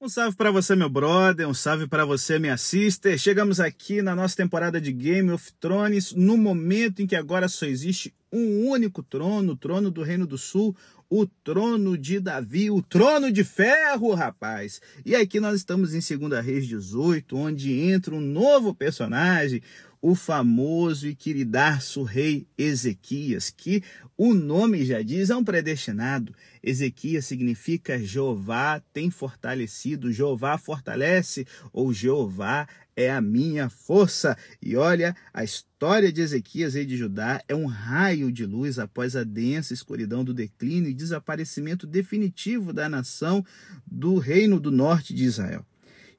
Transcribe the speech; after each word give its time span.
Um 0.00 0.08
salve 0.08 0.36
para 0.36 0.52
você, 0.52 0.76
meu 0.76 0.88
brother, 0.88 1.48
um 1.48 1.52
salve 1.52 1.88
para 1.88 2.04
você, 2.04 2.38
minha 2.38 2.56
sister. 2.56 3.18
Chegamos 3.18 3.58
aqui 3.58 4.00
na 4.00 4.14
nossa 4.14 4.36
temporada 4.36 4.80
de 4.80 4.92
Game 4.92 5.28
of 5.32 5.52
Thrones, 5.54 6.12
no 6.14 6.36
momento 6.36 7.02
em 7.02 7.06
que 7.06 7.16
agora 7.16 7.48
só 7.48 7.66
existe 7.66 8.14
um 8.32 8.68
único 8.68 9.02
trono, 9.02 9.54
o 9.54 9.56
trono 9.56 9.90
do 9.90 10.04
Reino 10.04 10.24
do 10.24 10.38
Sul, 10.38 10.76
o 11.10 11.26
trono 11.26 11.96
de 11.96 12.20
Davi, 12.20 12.70
o 12.70 12.82
trono 12.82 13.32
de 13.32 13.42
ferro, 13.42 14.12
rapaz. 14.14 14.80
E 15.04 15.16
aqui 15.16 15.40
nós 15.40 15.56
estamos 15.56 15.94
em 15.94 16.18
2 16.18 16.44
Reis 16.44 16.66
18, 16.66 17.36
onde 17.36 17.72
entra 17.72 18.14
um 18.14 18.20
novo 18.20 18.74
personagem, 18.74 19.62
o 20.00 20.14
famoso 20.14 21.08
e 21.08 21.14
queridaço 21.14 22.02
rei 22.02 22.46
Ezequias, 22.56 23.50
que 23.50 23.82
o 24.16 24.32
nome 24.32 24.84
já 24.84 25.02
diz, 25.02 25.30
é 25.30 25.36
um 25.36 25.42
predestinado. 25.42 26.34
Ezequias 26.62 27.24
significa 27.24 27.98
Jeová 27.98 28.80
tem 28.92 29.10
fortalecido, 29.10 30.12
Jeová 30.12 30.56
fortalece, 30.56 31.46
ou 31.72 31.92
Jeová 31.92 32.68
é 32.98 33.12
a 33.12 33.20
minha 33.20 33.68
força. 33.68 34.36
E 34.60 34.74
olha, 34.74 35.14
a 35.32 35.44
história 35.44 36.12
de 36.12 36.20
Ezequias, 36.20 36.74
rei 36.74 36.84
de 36.84 36.96
Judá, 36.96 37.40
é 37.46 37.54
um 37.54 37.66
raio 37.66 38.32
de 38.32 38.44
luz 38.44 38.76
após 38.76 39.14
a 39.14 39.22
densa 39.22 39.72
escuridão 39.72 40.24
do 40.24 40.34
declínio 40.34 40.90
e 40.90 40.94
desaparecimento 40.94 41.86
definitivo 41.86 42.72
da 42.72 42.88
nação 42.88 43.46
do 43.86 44.18
reino 44.18 44.58
do 44.58 44.72
norte 44.72 45.14
de 45.14 45.22
Israel. 45.22 45.64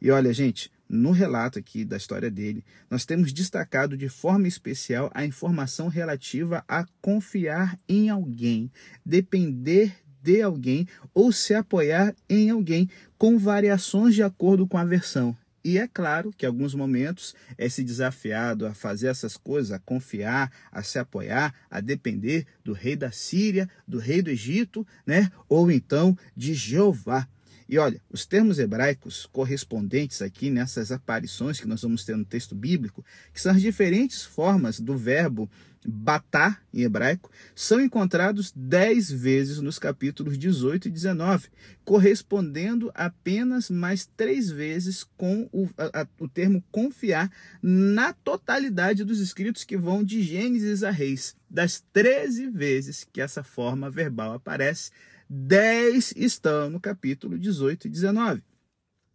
E 0.01 0.09
olha, 0.09 0.31
gente, 0.31 0.71
no 0.87 1.11
relato 1.11 1.59
aqui 1.59 1.84
da 1.84 1.97
história 1.97 2.31
dele, 2.31 2.63
nós 2.89 3.05
temos 3.05 3.34
destacado 3.34 3.98
de 3.98 4.07
forma 4.07 4.48
especial 4.48 5.11
a 5.13 5.25
informação 5.25 5.89
relativa 5.89 6.63
a 6.65 6.85
confiar 7.01 7.77
em 7.89 8.09
alguém, 8.09 8.71
depender 9.05 9.93
de 10.21 10.41
alguém 10.41 10.87
ou 11.13 11.34
se 11.34 11.53
apoiar 11.53 12.15
em 12.29 12.49
alguém, 12.49 12.89
com 13.17 13.37
variações 13.37 14.15
de 14.15 14.23
acordo 14.23 14.65
com 14.65 14.77
a 14.77 14.85
versão. 14.85 15.35
E 15.63 15.77
é 15.77 15.88
claro 15.88 16.31
que 16.36 16.45
alguns 16.45 16.73
momentos 16.73 17.36
é 17.57 17.68
se 17.68 17.84
desafiado 17.84 18.65
a 18.65 18.74
fazer 18.74 19.07
essas 19.07 19.35
coisas, 19.35 19.71
a 19.71 19.79
confiar, 19.79 20.51
a 20.71 20.82
se 20.82 20.98
apoiar, 20.98 21.54
a 21.70 21.82
depender 21.82 22.46
do 22.63 22.71
rei 22.71 22.96
da 22.96 23.12
Síria, 23.12 23.70
do 23.88 23.98
rei 23.98 24.21
do 24.21 24.29
Egito, 24.29 24.88
né? 25.05 25.29
Ou 25.49 25.70
então 25.70 26.18
de 26.35 26.54
Jeová. 26.54 27.27
E 27.68 27.77
olha, 27.77 28.01
os 28.10 28.26
termos 28.26 28.57
hebraicos 28.57 29.27
correspondentes 29.27 30.24
aqui 30.24 30.49
nessas 30.49 30.91
aparições 30.91 31.60
que 31.60 31.68
nós 31.68 31.84
vamos 31.84 32.04
ter 32.04 32.18
no 32.18 32.26
texto 32.26 32.55
bíblico, 32.55 33.05
que 33.32 33.40
são 33.40 33.51
as 33.51 33.62
diferentes 33.62 34.23
formas 34.23 34.79
do 34.79 34.98
verbo 34.98 35.48
batá 35.85 36.60
em 36.74 36.82
hebraico, 36.82 37.32
são 37.55 37.80
encontrados 37.80 38.52
dez 38.55 39.10
vezes 39.12 39.60
nos 39.60 39.80
capítulos 39.80 40.38
18 40.38 40.88
e 40.88 40.91
19, 40.91 41.48
correspondendo 41.85 42.91
apenas 42.94 43.70
mais 43.70 44.05
três 44.18 44.50
vezes 44.50 45.05
com 45.18 45.50
o, 45.52 45.70
a, 45.77 46.07
o 46.20 46.27
termo 46.27 46.63
confiar 46.72 47.32
na 47.62 48.13
totalidade 48.13 49.04
dos 49.04 49.20
escritos 49.20 49.63
que 49.63 49.77
vão 49.77 50.04
de 50.04 50.22
Gênesis 50.22 50.84
a 50.84 50.91
Reis. 50.91 51.35
Das 51.50 51.84
13 51.94 52.50
vezes 52.50 53.07
que 53.12 53.22
essa 53.22 53.44
forma 53.44 53.90
verbal 53.90 54.34
aparece, 54.34 54.91
10 55.30 56.13
estão 56.16 56.70
no 56.70 56.80
capítulo 56.80 57.38
18 57.38 57.88
e 57.88 57.90
19. 57.90 58.44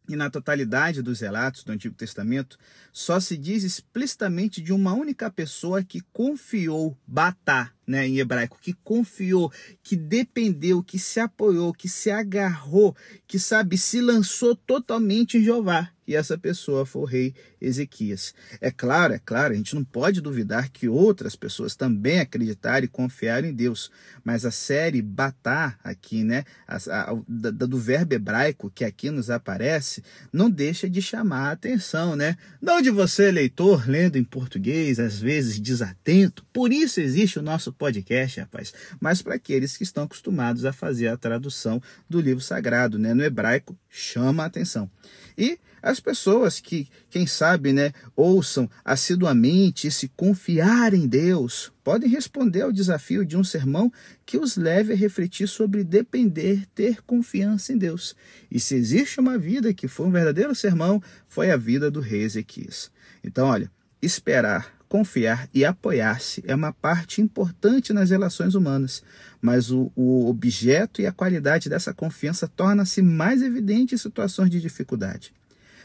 E 0.08 0.16
na 0.16 0.28
totalidade 0.28 1.00
dos 1.00 1.20
relatos 1.20 1.64
do 1.64 1.72
Antigo 1.72 1.94
Testamento, 1.94 2.58
só 2.92 3.18
se 3.18 3.38
diz 3.38 3.64
explicitamente 3.64 4.60
de 4.60 4.72
uma 4.72 4.92
única 4.92 5.30
pessoa 5.30 5.82
que 5.82 6.02
confiou, 6.12 6.96
batá, 7.06 7.72
né, 7.86 8.06
em 8.06 8.18
hebraico, 8.18 8.58
que 8.60 8.72
confiou, 8.84 9.52
que 9.82 9.96
dependeu, 9.96 10.82
que 10.82 10.98
se 10.98 11.20
apoiou, 11.20 11.72
que 11.72 11.88
se 11.88 12.10
agarrou, 12.10 12.96
que 13.26 13.38
sabe, 13.38 13.76
se 13.78 14.00
lançou 14.00 14.54
totalmente 14.54 15.38
em 15.38 15.44
Jeová 15.44 15.90
e 16.06 16.14
essa 16.14 16.36
pessoa 16.36 16.84
foi 16.84 17.02
o 17.02 17.06
rei 17.06 17.34
Ezequias. 17.60 18.34
É 18.60 18.70
claro, 18.70 19.14
é 19.14 19.18
claro, 19.18 19.54
a 19.54 19.56
gente 19.56 19.74
não 19.74 19.84
pode 19.84 20.20
duvidar 20.20 20.68
que 20.68 20.88
outras 20.88 21.34
pessoas 21.34 21.74
também 21.74 22.20
acreditaram 22.20 22.84
e 22.84 22.88
confiaram 22.88 23.48
em 23.48 23.54
Deus, 23.54 23.90
mas 24.22 24.44
a 24.44 24.50
série 24.50 25.00
Batá 25.00 25.78
aqui, 25.82 26.22
né, 26.22 26.44
a, 26.66 26.76
a, 26.76 27.16
da, 27.26 27.50
do 27.50 27.78
verbo 27.78 28.14
hebraico 28.14 28.70
que 28.70 28.84
aqui 28.84 29.10
nos 29.10 29.30
aparece, 29.30 30.02
não 30.32 30.50
deixa 30.50 30.88
de 30.88 31.00
chamar 31.00 31.48
a 31.48 31.52
atenção, 31.52 32.16
né? 32.16 32.36
Não 32.60 32.82
de 32.82 32.90
você, 32.90 33.30
leitor, 33.30 33.88
lendo 33.88 34.16
em 34.16 34.24
português, 34.24 34.98
às 35.00 35.18
vezes 35.18 35.58
desatento, 35.58 36.44
por 36.52 36.72
isso 36.72 37.00
existe 37.00 37.38
o 37.38 37.42
nosso 37.42 37.72
podcast, 37.74 38.40
rapaz, 38.40 38.72
mas 39.00 39.20
para 39.22 39.34
aqueles 39.34 39.76
que 39.76 39.82
estão 39.82 40.04
acostumados 40.04 40.64
a 40.64 40.72
fazer 40.72 41.08
a 41.08 41.16
tradução 41.16 41.82
do 42.08 42.20
livro 42.20 42.42
sagrado, 42.42 42.98
né, 42.98 43.12
no 43.14 43.22
hebraico, 43.22 43.76
chama 43.88 44.42
a 44.42 44.46
atenção. 44.46 44.90
E 45.36 45.58
as 45.84 46.00
pessoas 46.00 46.60
que, 46.60 46.88
quem 47.10 47.26
sabe, 47.26 47.70
né, 47.70 47.92
ouçam 48.16 48.70
assiduamente 48.82 49.86
e 49.86 49.90
se 49.90 50.08
confiar 50.08 50.94
em 50.94 51.06
Deus, 51.06 51.70
podem 51.84 52.08
responder 52.08 52.62
ao 52.62 52.72
desafio 52.72 53.22
de 53.22 53.36
um 53.36 53.44
sermão 53.44 53.92
que 54.24 54.38
os 54.38 54.56
leve 54.56 54.94
a 54.94 54.96
refletir 54.96 55.46
sobre 55.46 55.84
depender, 55.84 56.66
ter 56.74 57.02
confiança 57.02 57.70
em 57.70 57.76
Deus. 57.76 58.16
E 58.50 58.58
se 58.58 58.74
existe 58.74 59.20
uma 59.20 59.36
vida 59.36 59.74
que 59.74 59.86
foi 59.86 60.06
um 60.06 60.10
verdadeiro 60.10 60.54
sermão, 60.54 61.02
foi 61.28 61.50
a 61.50 61.56
vida 61.58 61.90
do 61.90 62.00
rei 62.00 62.22
Ezequias. 62.22 62.90
Então, 63.22 63.46
olha, 63.48 63.70
esperar, 64.00 64.74
confiar 64.94 65.48
e 65.52 65.64
apoiar-se 65.64 66.40
é 66.46 66.54
uma 66.54 66.72
parte 66.72 67.20
importante 67.20 67.92
nas 67.92 68.10
relações 68.10 68.54
humanas, 68.54 69.02
mas 69.42 69.72
o, 69.72 69.90
o 69.96 70.28
objeto 70.28 71.02
e 71.02 71.06
a 71.08 71.10
qualidade 71.10 71.68
dessa 71.68 71.92
confiança 71.92 72.46
torna-se 72.46 73.02
mais 73.02 73.42
evidente 73.42 73.96
em 73.96 73.98
situações 73.98 74.50
de 74.50 74.60
dificuldade. 74.60 75.34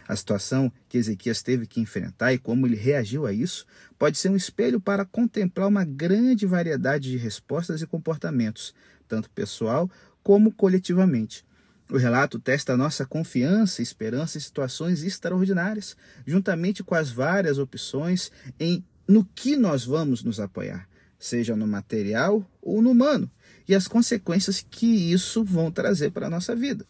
A 0.07 0.15
situação 0.15 0.71
que 0.87 0.95
Ezequias 0.95 1.41
teve 1.41 1.65
que 1.65 1.81
enfrentar 1.81 2.33
e 2.33 2.37
como 2.37 2.67
ele 2.67 2.75
reagiu 2.75 3.25
a 3.25 3.33
isso 3.33 3.65
pode 3.97 4.15
ser 4.15 4.29
um 4.29 4.35
espelho 4.35 4.79
para 4.79 5.03
contemplar 5.03 5.67
uma 5.67 5.83
grande 5.83 6.45
variedade 6.45 7.09
de 7.09 7.17
respostas 7.17 7.81
e 7.81 7.87
comportamentos, 7.87 8.75
tanto 9.07 9.27
pessoal 9.31 9.89
como 10.21 10.51
coletivamente. 10.51 11.43
O 11.91 11.97
relato 11.97 12.37
testa 12.37 12.77
nossa 12.77 13.03
confiança 13.03 13.81
e 13.81 13.83
esperança 13.83 14.37
em 14.37 14.41
situações 14.41 15.03
extraordinárias, 15.03 15.97
juntamente 16.27 16.83
com 16.83 16.93
as 16.93 17.09
várias 17.09 17.57
opções 17.57 18.31
em 18.59 18.83
no 19.09 19.25
que 19.25 19.57
nós 19.57 19.83
vamos 19.83 20.23
nos 20.23 20.39
apoiar, 20.39 20.87
seja 21.17 21.53
no 21.53 21.67
material 21.67 22.49
ou 22.61 22.81
no 22.81 22.91
humano, 22.91 23.29
e 23.67 23.75
as 23.75 23.89
consequências 23.89 24.65
que 24.69 25.11
isso 25.11 25.43
vão 25.43 25.69
trazer 25.69 26.11
para 26.11 26.27
a 26.27 26.29
nossa 26.29 26.55
vida 26.55 26.85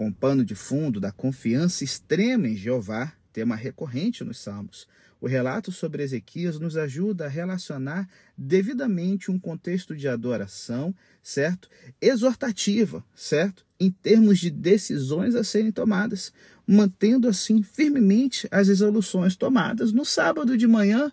com 0.00 0.10
pano 0.10 0.42
de 0.42 0.54
fundo 0.54 0.98
da 0.98 1.12
confiança 1.12 1.84
extrema 1.84 2.48
em 2.48 2.56
Jeová, 2.56 3.12
tema 3.34 3.54
recorrente 3.54 4.24
nos 4.24 4.38
Salmos. 4.38 4.88
O 5.20 5.26
relato 5.26 5.70
sobre 5.70 6.02
Ezequias 6.02 6.58
nos 6.58 6.74
ajuda 6.74 7.26
a 7.26 7.28
relacionar 7.28 8.08
devidamente 8.34 9.30
um 9.30 9.38
contexto 9.38 9.94
de 9.94 10.08
adoração, 10.08 10.94
certo? 11.22 11.68
Exortativa, 12.00 13.04
certo? 13.14 13.62
Em 13.78 13.90
termos 13.90 14.38
de 14.38 14.50
decisões 14.50 15.34
a 15.34 15.44
serem 15.44 15.70
tomadas, 15.70 16.32
mantendo 16.66 17.28
assim 17.28 17.62
firmemente 17.62 18.48
as 18.50 18.68
resoluções 18.68 19.36
tomadas 19.36 19.92
no 19.92 20.06
sábado 20.06 20.56
de 20.56 20.66
manhã, 20.66 21.12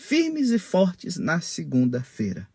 firmes 0.00 0.50
e 0.50 0.58
fortes 0.58 1.18
na 1.18 1.42
segunda-feira. 1.42 2.48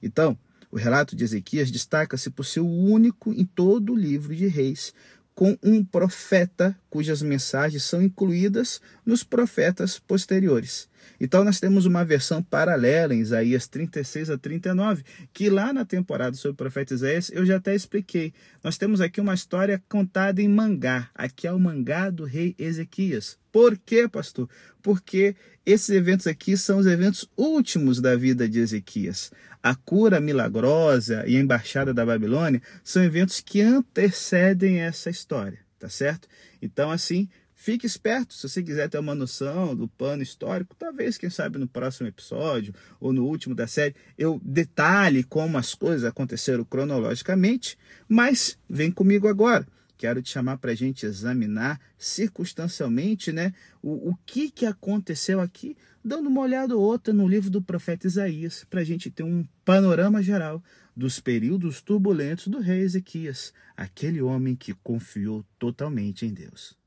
Então, 0.00 0.38
o 0.70 0.76
relato 0.76 1.16
de 1.16 1.24
Ezequias 1.24 1.70
destaca-se 1.70 2.30
por 2.30 2.44
ser 2.44 2.60
o 2.60 2.66
único 2.66 3.32
em 3.32 3.44
todo 3.44 3.92
o 3.92 3.96
livro 3.96 4.34
de 4.34 4.46
Reis 4.46 4.94
com 5.34 5.58
um 5.62 5.84
profeta 5.84 6.78
cujas 6.92 7.22
mensagens 7.22 7.84
são 7.84 8.02
incluídas 8.02 8.78
nos 9.02 9.24
profetas 9.24 9.98
posteriores. 9.98 10.90
Então 11.18 11.42
nós 11.42 11.58
temos 11.58 11.86
uma 11.86 12.04
versão 12.04 12.42
paralela 12.42 13.14
em 13.14 13.20
Isaías 13.20 13.66
36 13.66 14.28
a 14.28 14.36
39, 14.36 15.02
que 15.32 15.48
lá 15.48 15.72
na 15.72 15.86
temporada 15.86 16.36
sobre 16.36 16.52
o 16.52 16.56
profeta 16.56 16.92
Isaías 16.92 17.30
eu 17.32 17.46
já 17.46 17.56
até 17.56 17.74
expliquei. 17.74 18.34
Nós 18.62 18.76
temos 18.76 19.00
aqui 19.00 19.22
uma 19.22 19.32
história 19.32 19.82
contada 19.88 20.42
em 20.42 20.48
mangá. 20.48 21.08
Aqui 21.14 21.46
é 21.46 21.52
o 21.52 21.58
mangá 21.58 22.10
do 22.10 22.24
rei 22.24 22.54
Ezequias. 22.58 23.38
Por 23.50 23.78
quê, 23.78 24.06
pastor? 24.06 24.46
Porque 24.82 25.34
esses 25.64 25.88
eventos 25.88 26.26
aqui 26.26 26.58
são 26.58 26.78
os 26.78 26.86
eventos 26.86 27.26
últimos 27.38 28.02
da 28.02 28.14
vida 28.16 28.46
de 28.46 28.60
Ezequias. 28.60 29.32
A 29.62 29.74
cura 29.74 30.20
milagrosa 30.20 31.24
e 31.26 31.38
a 31.38 31.40
embaixada 31.40 31.94
da 31.94 32.04
Babilônia 32.04 32.60
são 32.84 33.02
eventos 33.02 33.40
que 33.40 33.62
antecedem 33.62 34.80
essa 34.80 35.08
história, 35.08 35.60
tá 35.82 35.88
certo? 35.88 36.28
Então, 36.62 36.92
assim, 36.92 37.28
fique 37.56 37.84
esperto. 37.84 38.34
Se 38.34 38.48
você 38.48 38.62
quiser 38.62 38.88
ter 38.88 38.98
uma 38.98 39.16
noção 39.16 39.74
do 39.74 39.88
pano 39.88 40.22
histórico, 40.22 40.76
talvez, 40.78 41.18
quem 41.18 41.28
sabe, 41.28 41.58
no 41.58 41.66
próximo 41.66 42.06
episódio 42.06 42.72
ou 43.00 43.12
no 43.12 43.26
último 43.26 43.52
da 43.52 43.66
série, 43.66 43.96
eu 44.16 44.40
detalhe 44.44 45.24
como 45.24 45.58
as 45.58 45.74
coisas 45.74 46.04
aconteceram 46.04 46.64
cronologicamente, 46.64 47.76
mas 48.08 48.56
vem 48.70 48.92
comigo 48.92 49.26
agora. 49.26 49.66
Quero 50.02 50.20
te 50.20 50.30
chamar 50.30 50.58
para 50.58 50.72
a 50.72 50.74
gente 50.74 51.06
examinar 51.06 51.80
circunstancialmente 51.96 53.30
né, 53.30 53.54
o, 53.80 54.10
o 54.10 54.16
que, 54.26 54.50
que 54.50 54.66
aconteceu 54.66 55.40
aqui, 55.40 55.76
dando 56.04 56.28
uma 56.28 56.40
olhada 56.40 56.76
ou 56.76 56.82
outra 56.82 57.14
no 57.14 57.28
livro 57.28 57.48
do 57.48 57.62
profeta 57.62 58.08
Isaías, 58.08 58.66
para 58.68 58.80
a 58.80 58.84
gente 58.84 59.12
ter 59.12 59.22
um 59.22 59.46
panorama 59.64 60.20
geral 60.20 60.60
dos 60.96 61.20
períodos 61.20 61.80
turbulentos 61.80 62.48
do 62.48 62.58
rei 62.58 62.80
Ezequias, 62.80 63.54
aquele 63.76 64.20
homem 64.20 64.56
que 64.56 64.74
confiou 64.74 65.44
totalmente 65.56 66.26
em 66.26 66.34
Deus. 66.34 66.81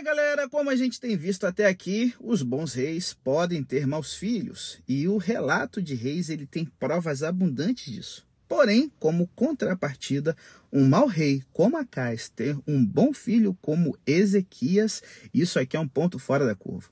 É, 0.00 0.02
galera, 0.02 0.48
como 0.48 0.70
a 0.70 0.76
gente 0.76 0.98
tem 0.98 1.14
visto 1.14 1.46
até 1.46 1.66
aqui, 1.66 2.14
os 2.18 2.42
bons 2.42 2.72
reis 2.72 3.12
podem 3.12 3.62
ter 3.62 3.86
maus 3.86 4.14
filhos, 4.14 4.80
e 4.88 5.06
o 5.06 5.18
relato 5.18 5.82
de 5.82 5.94
reis 5.94 6.30
ele 6.30 6.46
tem 6.46 6.64
provas 6.64 7.22
abundantes 7.22 7.92
disso. 7.92 8.26
Porém, 8.48 8.90
como 8.98 9.28
contrapartida, 9.36 10.34
um 10.72 10.88
mau 10.88 11.06
rei 11.06 11.42
como 11.52 11.76
Acais 11.76 12.30
ter 12.30 12.56
um 12.66 12.82
bom 12.82 13.12
filho 13.12 13.54
como 13.60 13.94
Ezequias, 14.06 15.02
isso 15.34 15.58
aqui 15.58 15.76
é 15.76 15.80
um 15.80 15.86
ponto 15.86 16.18
fora 16.18 16.46
da 16.46 16.54
curva. 16.54 16.88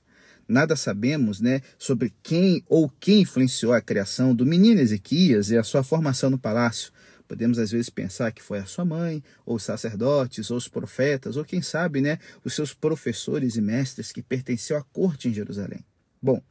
Nada 0.47 0.75
sabemos 0.75 1.41
né, 1.41 1.61
sobre 1.79 2.13
quem 2.21 2.63
ou 2.67 2.93
quem 2.99 3.21
influenciou 3.21 3.73
a 3.73 3.81
criação 3.81 4.35
do 4.35 4.45
menino 4.45 4.81
Ezequias 4.81 5.49
e 5.49 5.57
a 5.57 5.63
sua 5.63 5.81
formação 5.81 6.29
no 6.29 6.37
palácio. 6.37 6.91
Podemos 7.29 7.59
às 7.59 7.69
vezes 7.69 7.91
pensar 7.91 8.31
que 8.31 8.41
foi 8.41 8.57
a 8.57 8.65
sua 8.65 8.83
mãe, 8.83 9.23
ou 9.45 9.57
os 9.57 9.63
sacerdotes, 9.63 10.49
ou 10.49 10.57
os 10.57 10.67
profetas, 10.67 11.37
ou 11.37 11.45
quem 11.45 11.61
sabe, 11.61 12.01
né, 12.01 12.17
os 12.43 12.55
seus 12.55 12.73
professores 12.73 13.55
e 13.55 13.61
mestres 13.61 14.11
que 14.11 14.23
pertenciam 14.23 14.79
à 14.79 14.81
corte 14.81 15.29
em 15.29 15.33
Jerusalém. 15.33 15.85
Bom, 16.19 16.41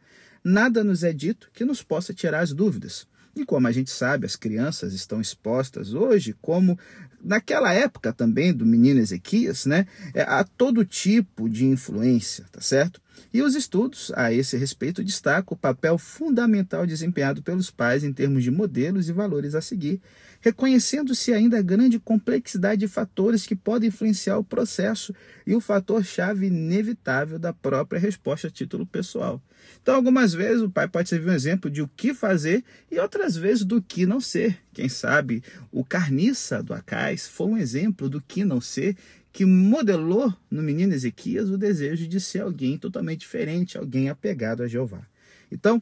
nada 0.42 0.84
nos 0.84 1.02
é 1.02 1.12
dito 1.12 1.50
que 1.52 1.64
nos 1.64 1.82
possa 1.82 2.14
tirar 2.14 2.42
as 2.42 2.52
dúvidas. 2.52 3.08
E 3.34 3.44
como 3.44 3.66
a 3.66 3.72
gente 3.72 3.90
sabe, 3.90 4.24
as 4.24 4.36
crianças 4.36 4.94
estão 4.94 5.20
expostas 5.20 5.94
hoje, 5.94 6.32
como 6.40 6.78
naquela 7.20 7.74
época 7.74 8.12
também 8.12 8.54
do 8.54 8.64
menino 8.64 9.00
Ezequias, 9.00 9.66
né, 9.66 9.84
é, 10.14 10.22
a 10.22 10.44
todo 10.44 10.84
tipo 10.84 11.48
de 11.48 11.66
influência, 11.66 12.46
tá 12.52 12.60
certo? 12.60 13.02
E 13.32 13.42
os 13.42 13.54
estudos 13.54 14.10
a 14.14 14.32
esse 14.32 14.56
respeito 14.56 15.04
destacam 15.04 15.54
o 15.54 15.58
papel 15.58 15.98
fundamental 15.98 16.86
desempenhado 16.86 17.42
pelos 17.42 17.70
pais 17.70 18.02
em 18.04 18.12
termos 18.12 18.42
de 18.42 18.50
modelos 18.50 19.08
e 19.08 19.12
valores 19.12 19.54
a 19.54 19.60
seguir, 19.60 20.00
reconhecendo-se 20.40 21.32
ainda 21.32 21.58
a 21.58 21.62
grande 21.62 21.98
complexidade 21.98 22.80
de 22.80 22.88
fatores 22.88 23.46
que 23.46 23.56
podem 23.56 23.88
influenciar 23.88 24.38
o 24.38 24.44
processo 24.44 25.14
e 25.46 25.54
o 25.54 25.60
fator-chave 25.60 26.46
inevitável 26.46 27.38
da 27.38 27.52
própria 27.52 27.98
resposta 27.98 28.48
a 28.48 28.50
título 28.50 28.86
pessoal. 28.86 29.42
Então, 29.82 29.94
algumas 29.94 30.32
vezes 30.32 30.62
o 30.62 30.70
pai 30.70 30.88
pode 30.88 31.08
servir 31.08 31.30
um 31.30 31.34
exemplo 31.34 31.70
de 31.70 31.82
o 31.82 31.88
que 31.88 32.14
fazer 32.14 32.64
e 32.90 32.98
outras 32.98 33.36
vezes 33.36 33.64
do 33.64 33.82
que 33.82 34.06
não 34.06 34.20
ser. 34.20 34.58
Quem 34.72 34.88
sabe 34.88 35.42
o 35.72 35.84
carniça 35.84 36.62
do 36.62 36.72
Acais 36.72 37.26
foi 37.26 37.48
um 37.48 37.58
exemplo 37.58 38.08
do 38.08 38.20
que 38.20 38.44
não 38.44 38.60
ser 38.60 38.96
que 39.38 39.44
modelou 39.44 40.34
no 40.50 40.60
menino 40.60 40.92
Ezequias 40.92 41.48
o 41.48 41.56
desejo 41.56 42.08
de 42.08 42.18
ser 42.20 42.40
alguém 42.40 42.76
totalmente 42.76 43.20
diferente, 43.20 43.78
alguém 43.78 44.08
apegado 44.08 44.64
a 44.64 44.66
Jeová. 44.66 45.06
Então, 45.48 45.80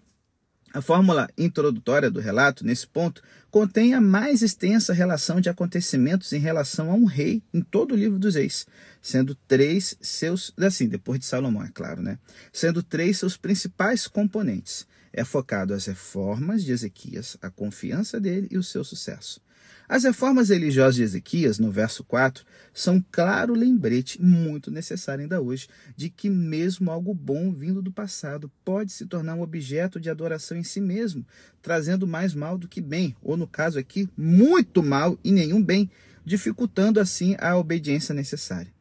a 0.74 0.82
fórmula 0.82 1.26
introdutória 1.38 2.10
do 2.10 2.20
relato, 2.20 2.66
nesse 2.66 2.86
ponto, 2.86 3.22
contém 3.50 3.94
a 3.94 4.00
mais 4.00 4.42
extensa 4.42 4.92
relação 4.92 5.40
de 5.40 5.48
acontecimentos 5.48 6.34
em 6.34 6.38
relação 6.38 6.90
a 6.90 6.94
um 6.94 7.06
rei 7.06 7.42
em 7.50 7.62
todo 7.62 7.92
o 7.92 7.96
livro 7.96 8.18
dos 8.18 8.34
reis, 8.34 8.66
sendo 9.00 9.34
três 9.34 9.96
seus, 10.02 10.52
assim, 10.58 10.86
depois 10.86 11.18
de 11.18 11.24
Salomão, 11.24 11.64
é 11.64 11.70
claro, 11.72 12.02
né? 12.02 12.18
Sendo 12.52 12.82
três 12.82 13.16
seus 13.16 13.38
principais 13.38 14.06
componentes. 14.06 14.86
É 15.14 15.24
focado 15.24 15.72
as 15.72 15.86
reformas 15.86 16.62
de 16.62 16.72
Ezequias, 16.72 17.38
a 17.40 17.48
confiança 17.48 18.20
dele 18.20 18.48
e 18.50 18.58
o 18.58 18.62
seu 18.62 18.84
sucesso. 18.84 19.40
As 19.88 20.02
reformas 20.02 20.48
religiosas 20.48 20.96
de 20.96 21.02
Ezequias, 21.04 21.60
no 21.60 21.70
verso 21.70 22.02
4, 22.02 22.44
são 22.74 23.04
claro 23.10 23.54
lembrete, 23.54 24.20
muito 24.20 24.68
necessário 24.68 25.22
ainda 25.22 25.40
hoje, 25.40 25.68
de 25.96 26.10
que 26.10 26.28
mesmo 26.28 26.90
algo 26.90 27.14
bom 27.14 27.52
vindo 27.52 27.80
do 27.80 27.92
passado 27.92 28.50
pode 28.64 28.90
se 28.90 29.06
tornar 29.06 29.36
um 29.36 29.42
objeto 29.42 30.00
de 30.00 30.10
adoração 30.10 30.56
em 30.56 30.64
si 30.64 30.80
mesmo, 30.80 31.24
trazendo 31.62 32.06
mais 32.06 32.34
mal 32.34 32.58
do 32.58 32.66
que 32.66 32.80
bem, 32.80 33.14
ou 33.22 33.36
no 33.36 33.46
caso 33.46 33.78
aqui, 33.78 34.08
muito 34.16 34.82
mal 34.82 35.16
e 35.22 35.30
nenhum 35.30 35.62
bem, 35.62 35.88
dificultando 36.24 36.98
assim 36.98 37.36
a 37.38 37.56
obediência 37.56 38.12
necessária. 38.12 38.75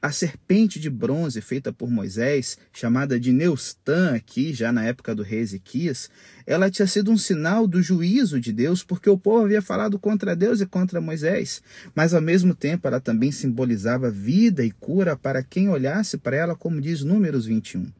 A 0.00 0.12
serpente 0.12 0.78
de 0.78 0.88
bronze 0.88 1.40
feita 1.40 1.72
por 1.72 1.90
Moisés, 1.90 2.56
chamada 2.72 3.18
de 3.18 3.32
Neustã 3.32 4.14
aqui, 4.14 4.52
já 4.52 4.70
na 4.70 4.84
época 4.84 5.12
do 5.12 5.24
rei 5.24 5.40
Ezequias, 5.40 6.08
ela 6.46 6.70
tinha 6.70 6.86
sido 6.86 7.10
um 7.10 7.18
sinal 7.18 7.66
do 7.66 7.82
juízo 7.82 8.40
de 8.40 8.52
Deus, 8.52 8.84
porque 8.84 9.10
o 9.10 9.18
povo 9.18 9.46
havia 9.46 9.60
falado 9.60 9.98
contra 9.98 10.36
Deus 10.36 10.60
e 10.60 10.66
contra 10.66 11.00
Moisés, 11.00 11.60
mas 11.96 12.14
ao 12.14 12.20
mesmo 12.20 12.54
tempo 12.54 12.86
ela 12.86 13.00
também 13.00 13.32
simbolizava 13.32 14.08
vida 14.08 14.64
e 14.64 14.70
cura 14.70 15.16
para 15.16 15.42
quem 15.42 15.68
olhasse 15.68 16.16
para 16.16 16.36
ela, 16.36 16.54
como 16.54 16.80
diz 16.80 17.02
Números 17.02 17.44
21. 17.46 17.90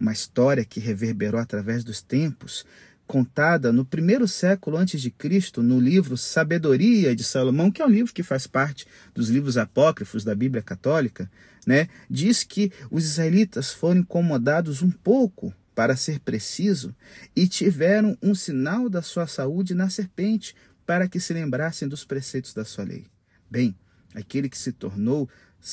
Uma 0.00 0.12
história 0.12 0.64
que 0.64 0.80
reverberou 0.80 1.38
através 1.38 1.84
dos 1.84 2.02
tempos, 2.02 2.64
contada 3.10 3.72
no 3.72 3.84
primeiro 3.84 4.28
século 4.28 4.76
antes 4.76 5.02
de 5.02 5.10
Cristo, 5.10 5.64
no 5.64 5.80
livro 5.80 6.16
Sabedoria 6.16 7.12
de 7.12 7.24
Salomão, 7.24 7.68
que 7.68 7.82
é 7.82 7.84
um 7.84 7.90
livro 7.90 8.14
que 8.14 8.22
faz 8.22 8.46
parte 8.46 8.86
dos 9.12 9.28
livros 9.28 9.58
apócrifos 9.58 10.22
da 10.22 10.32
Bíblia 10.32 10.62
Católica, 10.62 11.28
né? 11.66 11.88
Diz 12.08 12.44
que 12.44 12.70
os 12.88 13.04
israelitas 13.04 13.72
foram 13.72 14.02
incomodados 14.02 14.80
um 14.80 14.92
pouco, 14.92 15.52
para 15.74 15.96
ser 15.96 16.20
preciso, 16.20 16.94
e 17.34 17.48
tiveram 17.48 18.16
um 18.22 18.32
sinal 18.32 18.88
da 18.88 19.02
sua 19.02 19.26
saúde 19.26 19.74
na 19.74 19.90
serpente, 19.90 20.54
para 20.86 21.08
que 21.08 21.18
se 21.18 21.32
lembrassem 21.32 21.88
dos 21.88 22.04
preceitos 22.04 22.54
da 22.54 22.64
sua 22.64 22.84
lei. 22.84 23.06
Bem, 23.50 23.74
aquele 24.14 24.48
que 24.48 24.56
se 24.56 24.70
tornou 24.70 25.28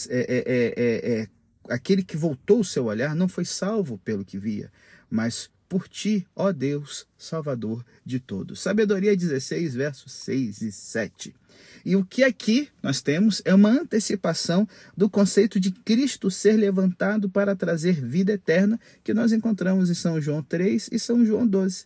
é, 0.10 0.44
é, 0.48 0.74
é, 0.76 1.20
é 1.20 1.28
aquele 1.70 2.02
que 2.02 2.18
voltou 2.18 2.62
o 2.62 2.66
seu 2.66 2.86
olhar 2.86 3.16
não 3.16 3.28
foi 3.28 3.46
salvo 3.46 4.00
pelo 4.00 4.26
que 4.26 4.40
via, 4.40 4.72
mas 5.08 5.52
por 5.68 5.88
ti, 5.88 6.26
ó 6.36 6.52
Deus, 6.52 7.06
Salvador 7.18 7.86
de 8.06 8.20
todos. 8.20 8.62
Sabedoria 8.62 9.16
16, 9.16 9.76
versos 9.76 10.12
6 10.14 10.62
e 10.62 10.72
7. 10.72 11.36
E 11.86 11.96
o 11.96 12.04
que 12.04 12.24
aqui 12.24 12.70
nós 12.84 13.02
temos 13.02 13.42
é 13.46 13.54
uma 13.54 13.70
antecipação 13.70 14.68
do 14.96 15.10
conceito 15.10 15.60
de 15.60 15.72
Cristo 15.72 16.30
ser 16.30 16.54
levantado 16.54 17.30
para 17.30 17.56
trazer 17.56 18.02
vida 18.06 18.34
eterna, 18.34 18.80
que 19.04 19.14
nós 19.14 19.32
encontramos 19.32 19.90
em 19.90 19.94
São 19.94 20.20
João 20.20 20.44
3 20.44 20.90
e 20.92 21.00
São 21.00 21.26
João 21.26 21.48
12. 21.48 21.86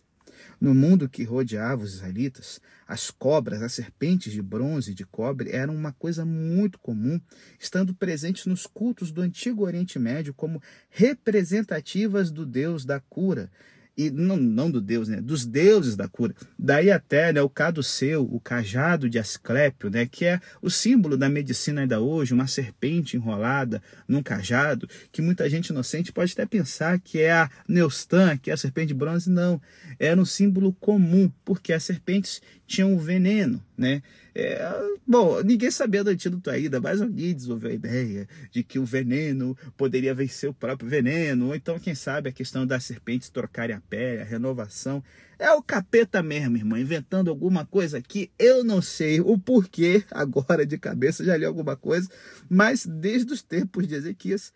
No 0.62 0.76
mundo 0.76 1.08
que 1.08 1.24
rodeava 1.24 1.82
os 1.82 1.94
israelitas, 1.94 2.60
as 2.86 3.10
cobras, 3.10 3.62
as 3.62 3.72
serpentes 3.72 4.32
de 4.32 4.40
bronze 4.40 4.92
e 4.92 4.94
de 4.94 5.04
cobre 5.04 5.50
eram 5.50 5.74
uma 5.74 5.92
coisa 5.92 6.24
muito 6.24 6.78
comum, 6.78 7.20
estando 7.58 7.92
presentes 7.92 8.46
nos 8.46 8.64
cultos 8.64 9.10
do 9.10 9.22
antigo 9.22 9.64
Oriente 9.64 9.98
Médio 9.98 10.32
como 10.32 10.62
representativas 10.88 12.30
do 12.30 12.46
Deus 12.46 12.84
da 12.84 13.00
cura, 13.00 13.50
e 13.96 14.10
não, 14.10 14.36
não 14.36 14.70
do 14.70 14.80
Deus, 14.80 15.08
né? 15.08 15.20
Dos 15.20 15.44
deuses 15.44 15.96
da 15.96 16.08
cura. 16.08 16.34
Daí 16.58 16.90
até 16.90 17.32
né, 17.32 17.42
o 17.42 17.48
caduceu, 17.48 18.22
o 18.24 18.40
cajado 18.40 19.08
de 19.08 19.18
Asclépio, 19.18 19.90
né? 19.90 20.06
Que 20.06 20.24
é 20.24 20.40
o 20.62 20.70
símbolo 20.70 21.16
da 21.16 21.28
medicina 21.28 21.82
ainda 21.82 22.00
hoje, 22.00 22.32
uma 22.32 22.46
serpente 22.46 23.16
enrolada 23.16 23.82
num 24.08 24.22
cajado, 24.22 24.88
que 25.10 25.20
muita 25.20 25.48
gente 25.48 25.68
inocente 25.68 26.12
pode 26.12 26.32
até 26.32 26.46
pensar 26.46 26.98
que 27.00 27.20
é 27.20 27.32
a 27.32 27.50
Neustã, 27.68 28.36
que 28.36 28.50
é 28.50 28.54
a 28.54 28.56
serpente 28.56 28.88
de 28.88 28.94
bronze. 28.94 29.30
Não, 29.30 29.60
era 29.98 30.20
um 30.20 30.24
símbolo 30.24 30.72
comum, 30.74 31.30
porque 31.44 31.72
as 31.72 31.84
serpentes 31.84 32.40
tinham 32.66 32.98
veneno, 32.98 33.62
né? 33.76 34.02
É, 34.34 34.58
bom, 35.06 35.42
ninguém 35.42 35.70
sabia 35.70 36.02
do 36.02 36.08
antídoto 36.10 36.48
ainda, 36.50 36.80
mas 36.80 37.02
alguém 37.02 37.34
desenvolveu 37.34 37.70
a 37.70 37.74
ideia 37.74 38.28
de 38.50 38.62
que 38.62 38.78
o 38.78 38.84
veneno 38.84 39.56
poderia 39.76 40.14
vencer 40.14 40.48
o 40.48 40.54
próprio 40.54 40.88
veneno, 40.88 41.48
ou 41.48 41.54
então, 41.54 41.78
quem 41.78 41.94
sabe, 41.94 42.30
a 42.30 42.32
questão 42.32 42.66
das 42.66 42.84
serpentes 42.84 43.28
trocarem 43.28 43.76
a 43.76 43.80
pele, 43.80 44.22
a 44.22 44.24
renovação. 44.24 45.04
É 45.38 45.50
o 45.52 45.62
capeta 45.62 46.22
mesmo, 46.22 46.56
irmão, 46.56 46.78
inventando 46.78 47.28
alguma 47.28 47.66
coisa 47.66 47.98
aqui. 47.98 48.30
Eu 48.38 48.64
não 48.64 48.80
sei 48.80 49.20
o 49.20 49.36
porquê, 49.38 50.04
agora 50.10 50.64
de 50.64 50.78
cabeça 50.78 51.24
já 51.24 51.36
li 51.36 51.44
alguma 51.44 51.76
coisa, 51.76 52.08
mas 52.48 52.86
desde 52.86 53.32
os 53.32 53.42
tempos 53.42 53.86
de 53.86 53.96
Ezequias, 53.96 54.52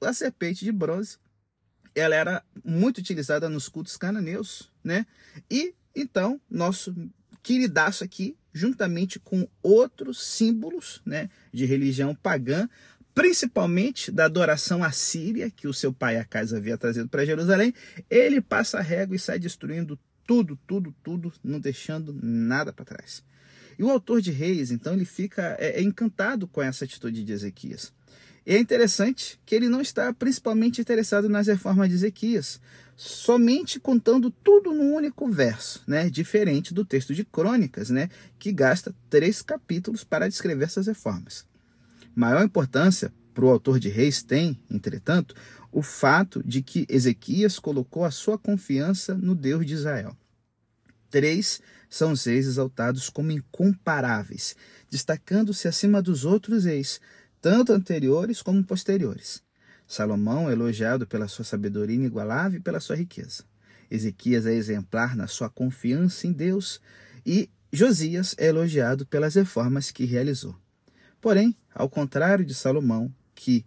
a 0.00 0.12
serpente 0.12 0.64
de 0.64 0.70
bronze 0.70 1.18
ela 1.94 2.14
era 2.14 2.44
muito 2.64 2.98
utilizada 2.98 3.48
nos 3.48 3.68
cultos 3.68 3.96
cananeus, 3.96 4.70
né? 4.84 5.04
E 5.50 5.74
então, 5.94 6.40
nosso 6.48 6.94
queridaço 7.42 8.04
aqui, 8.04 8.36
juntamente 8.52 9.18
com 9.18 9.48
outros 9.62 10.22
símbolos 10.22 11.00
né, 11.04 11.28
de 11.52 11.64
religião 11.64 12.14
pagã, 12.14 12.68
principalmente 13.14 14.12
da 14.12 14.26
adoração 14.26 14.84
assíria 14.84 15.50
que 15.50 15.66
o 15.66 15.74
seu 15.74 15.92
pai 15.92 16.18
Acais 16.18 16.52
havia 16.52 16.78
trazido 16.78 17.08
para 17.08 17.24
Jerusalém, 17.24 17.74
ele 18.08 18.40
passa 18.40 18.78
a 18.78 18.82
régua 18.82 19.16
e 19.16 19.18
sai 19.18 19.38
destruindo 19.38 19.98
tudo, 20.26 20.58
tudo, 20.66 20.94
tudo, 21.02 21.32
não 21.42 21.58
deixando 21.58 22.12
nada 22.22 22.72
para 22.72 22.84
trás. 22.84 23.24
E 23.78 23.82
o 23.82 23.90
autor 23.90 24.20
de 24.20 24.30
Reis, 24.30 24.70
então, 24.70 24.92
ele 24.92 25.04
fica 25.04 25.56
é, 25.58 25.80
é 25.80 25.82
encantado 25.82 26.46
com 26.46 26.60
essa 26.60 26.84
atitude 26.84 27.24
de 27.24 27.32
Ezequias. 27.32 27.92
E 28.48 28.54
é 28.54 28.58
interessante 28.58 29.38
que 29.44 29.54
ele 29.54 29.68
não 29.68 29.82
está 29.82 30.10
principalmente 30.10 30.80
interessado 30.80 31.28
nas 31.28 31.48
reformas 31.48 31.90
de 31.90 31.96
Ezequias, 31.96 32.58
somente 32.96 33.78
contando 33.78 34.30
tudo 34.30 34.72
num 34.72 34.94
único 34.94 35.30
verso, 35.30 35.82
né? 35.86 36.08
Diferente 36.08 36.72
do 36.72 36.82
texto 36.82 37.14
de 37.14 37.26
Crônicas, 37.26 37.90
né? 37.90 38.08
Que 38.38 38.50
gasta 38.50 38.94
três 39.10 39.42
capítulos 39.42 40.02
para 40.02 40.30
descrever 40.30 40.64
essas 40.64 40.86
reformas. 40.86 41.44
Maior 42.16 42.42
importância 42.42 43.12
para 43.34 43.44
o 43.44 43.50
autor 43.50 43.78
de 43.78 43.90
Reis 43.90 44.22
tem, 44.22 44.58
entretanto, 44.70 45.34
o 45.70 45.82
fato 45.82 46.42
de 46.42 46.62
que 46.62 46.86
Ezequias 46.88 47.58
colocou 47.58 48.02
a 48.02 48.10
sua 48.10 48.38
confiança 48.38 49.14
no 49.14 49.34
Deus 49.34 49.66
de 49.66 49.74
Israel. 49.74 50.16
Três 51.10 51.60
são 51.90 52.12
os 52.12 52.24
reis 52.24 52.46
exaltados 52.46 53.10
como 53.10 53.30
incomparáveis, 53.30 54.56
destacando-se 54.90 55.68
acima 55.68 56.00
dos 56.00 56.24
outros 56.24 56.64
reis, 56.64 56.98
tanto 57.40 57.72
anteriores 57.72 58.42
como 58.42 58.64
posteriores. 58.64 59.42
Salomão 59.86 60.50
é 60.50 60.52
elogiado 60.52 61.06
pela 61.06 61.28
sua 61.28 61.44
sabedoria 61.44 61.96
inigualável 61.96 62.58
e 62.58 62.62
pela 62.62 62.80
sua 62.80 62.96
riqueza. 62.96 63.44
Ezequias 63.90 64.46
é 64.46 64.52
exemplar 64.52 65.16
na 65.16 65.26
sua 65.26 65.48
confiança 65.48 66.26
em 66.26 66.32
Deus 66.32 66.80
e 67.24 67.48
Josias 67.72 68.34
é 68.38 68.46
elogiado 68.46 69.06
pelas 69.06 69.34
reformas 69.34 69.90
que 69.90 70.04
realizou. 70.04 70.54
Porém, 71.20 71.56
ao 71.74 71.88
contrário 71.88 72.44
de 72.44 72.54
Salomão, 72.54 73.12
que 73.34 73.64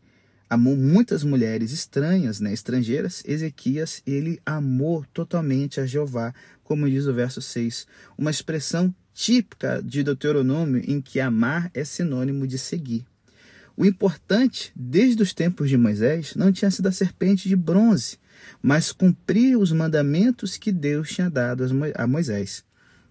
amou 0.50 0.76
muitas 0.76 1.24
mulheres 1.24 1.72
estranhas, 1.72 2.40
né, 2.40 2.52
estrangeiras, 2.52 3.24
Ezequias, 3.26 4.02
ele 4.06 4.40
amou 4.46 5.06
totalmente 5.14 5.80
a 5.80 5.86
Jeová, 5.86 6.34
como 6.64 6.90
diz 6.90 7.06
o 7.06 7.14
verso 7.14 7.42
6, 7.42 7.88
uma 8.18 8.32
expressão 8.32 8.94
típica 9.14 9.82
de 9.82 10.04
Deuteronômio 10.04 10.84
em 10.86 11.02
que 11.02 11.20
amar 11.20 11.70
é 11.74 11.84
sinônimo 11.84 12.48
de 12.48 12.58
seguir. 12.58 13.06
O 13.76 13.86
importante, 13.86 14.72
desde 14.76 15.22
os 15.24 15.34
tempos 15.34 15.70
de 15.70 15.78
Moisés, 15.78 16.36
não 16.36 16.52
tinha 16.52 16.70
sido 16.70 16.88
a 16.88 16.92
serpente 16.92 17.48
de 17.48 17.56
bronze, 17.56 18.18
mas 18.62 18.92
cumprir 18.92 19.58
os 19.58 19.72
mandamentos 19.72 20.58
que 20.58 20.72
Deus 20.72 21.10
tinha 21.10 21.30
dado 21.30 21.66
a 21.96 22.08
Moisés. 22.08 22.64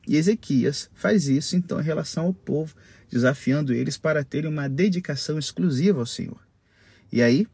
E 0.07 0.17
Ezequias 0.17 0.91
faz 0.95 1.29
isso 1.29 1.57
então 1.57 1.81
em 1.81 1.85
relação 1.85 2.27
ao 2.27 2.35
povo, 2.35 2.75
desafiando 3.09 3.73
eles 3.73 3.97
para 3.97 4.25
terem 4.25 4.51
uma 4.51 4.69
dedicação 4.69 5.39
exclusiva 5.39 6.01
ao 6.01 6.07
Senhor. 6.07 6.41
E 7.13 7.23
aí, 7.23 7.47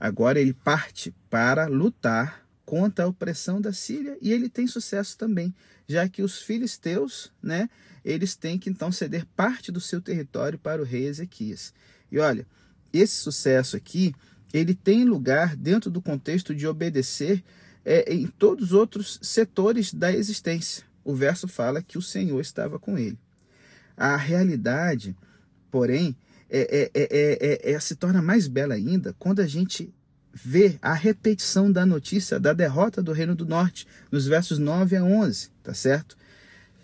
agora 0.00 0.40
ele 0.40 0.52
parte 0.52 1.14
para 1.30 1.66
lutar 1.66 2.46
contra 2.64 3.04
a 3.04 3.08
opressão 3.08 3.60
da 3.60 3.72
Síria 3.72 4.18
e 4.20 4.32
ele 4.32 4.48
tem 4.48 4.66
sucesso 4.66 5.16
também, 5.16 5.54
já 5.86 6.08
que 6.08 6.22
os 6.22 6.42
filisteus, 6.42 7.32
né, 7.40 7.70
eles 8.04 8.34
têm 8.34 8.58
que 8.58 8.68
então 8.68 8.90
ceder 8.90 9.24
parte 9.36 9.70
do 9.70 9.80
seu 9.80 10.00
território 10.00 10.58
para 10.58 10.82
o 10.82 10.84
rei 10.84 11.06
Ezequias. 11.06 11.72
E 12.16 12.18
olha, 12.18 12.46
esse 12.90 13.16
sucesso 13.16 13.76
aqui, 13.76 14.14
ele 14.50 14.74
tem 14.74 15.04
lugar 15.04 15.54
dentro 15.54 15.90
do 15.90 16.00
contexto 16.00 16.54
de 16.54 16.66
obedecer 16.66 17.44
é, 17.84 18.10
em 18.14 18.26
todos 18.26 18.68
os 18.68 18.72
outros 18.72 19.18
setores 19.20 19.92
da 19.92 20.10
existência. 20.10 20.84
O 21.04 21.14
verso 21.14 21.46
fala 21.46 21.82
que 21.82 21.98
o 21.98 22.02
Senhor 22.02 22.40
estava 22.40 22.78
com 22.78 22.96
ele. 22.96 23.18
A 23.94 24.16
realidade, 24.16 25.14
porém, 25.70 26.16
é, 26.48 26.90
é, 26.94 27.72
é, 27.72 27.80
se 27.80 27.94
torna 27.94 28.22
mais 28.22 28.48
bela 28.48 28.72
ainda 28.72 29.14
quando 29.18 29.40
a 29.40 29.46
gente 29.46 29.92
vê 30.32 30.78
a 30.80 30.94
repetição 30.94 31.70
da 31.70 31.84
notícia 31.84 32.40
da 32.40 32.54
derrota 32.54 33.02
do 33.02 33.12
Reino 33.12 33.34
do 33.34 33.44
Norte, 33.44 33.86
nos 34.10 34.26
versos 34.26 34.58
9 34.58 34.96
a 34.96 35.04
11, 35.04 35.50
tá 35.62 35.74
certo? 35.74 36.16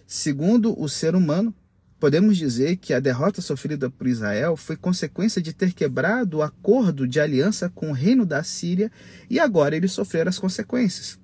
Segundo 0.06 0.78
o 0.78 0.90
ser 0.90 1.14
humano, 1.14 1.54
Podemos 2.02 2.36
dizer 2.36 2.78
que 2.78 2.92
a 2.92 2.98
derrota 2.98 3.40
sofrida 3.40 3.88
por 3.88 4.08
Israel 4.08 4.56
foi 4.56 4.76
consequência 4.76 5.40
de 5.40 5.52
ter 5.52 5.72
quebrado 5.72 6.38
o 6.38 6.42
acordo 6.42 7.06
de 7.06 7.20
aliança 7.20 7.70
com 7.70 7.90
o 7.90 7.94
reino 7.94 8.26
da 8.26 8.42
Síria 8.42 8.90
e 9.30 9.38
agora 9.38 9.76
eles 9.76 9.92
sofreram 9.92 10.28
as 10.28 10.36
consequências. 10.36 11.16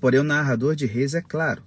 Porém, 0.00 0.20
o 0.20 0.22
narrador 0.22 0.76
de 0.76 0.86
Reis 0.86 1.12
é 1.12 1.20
claro: 1.20 1.64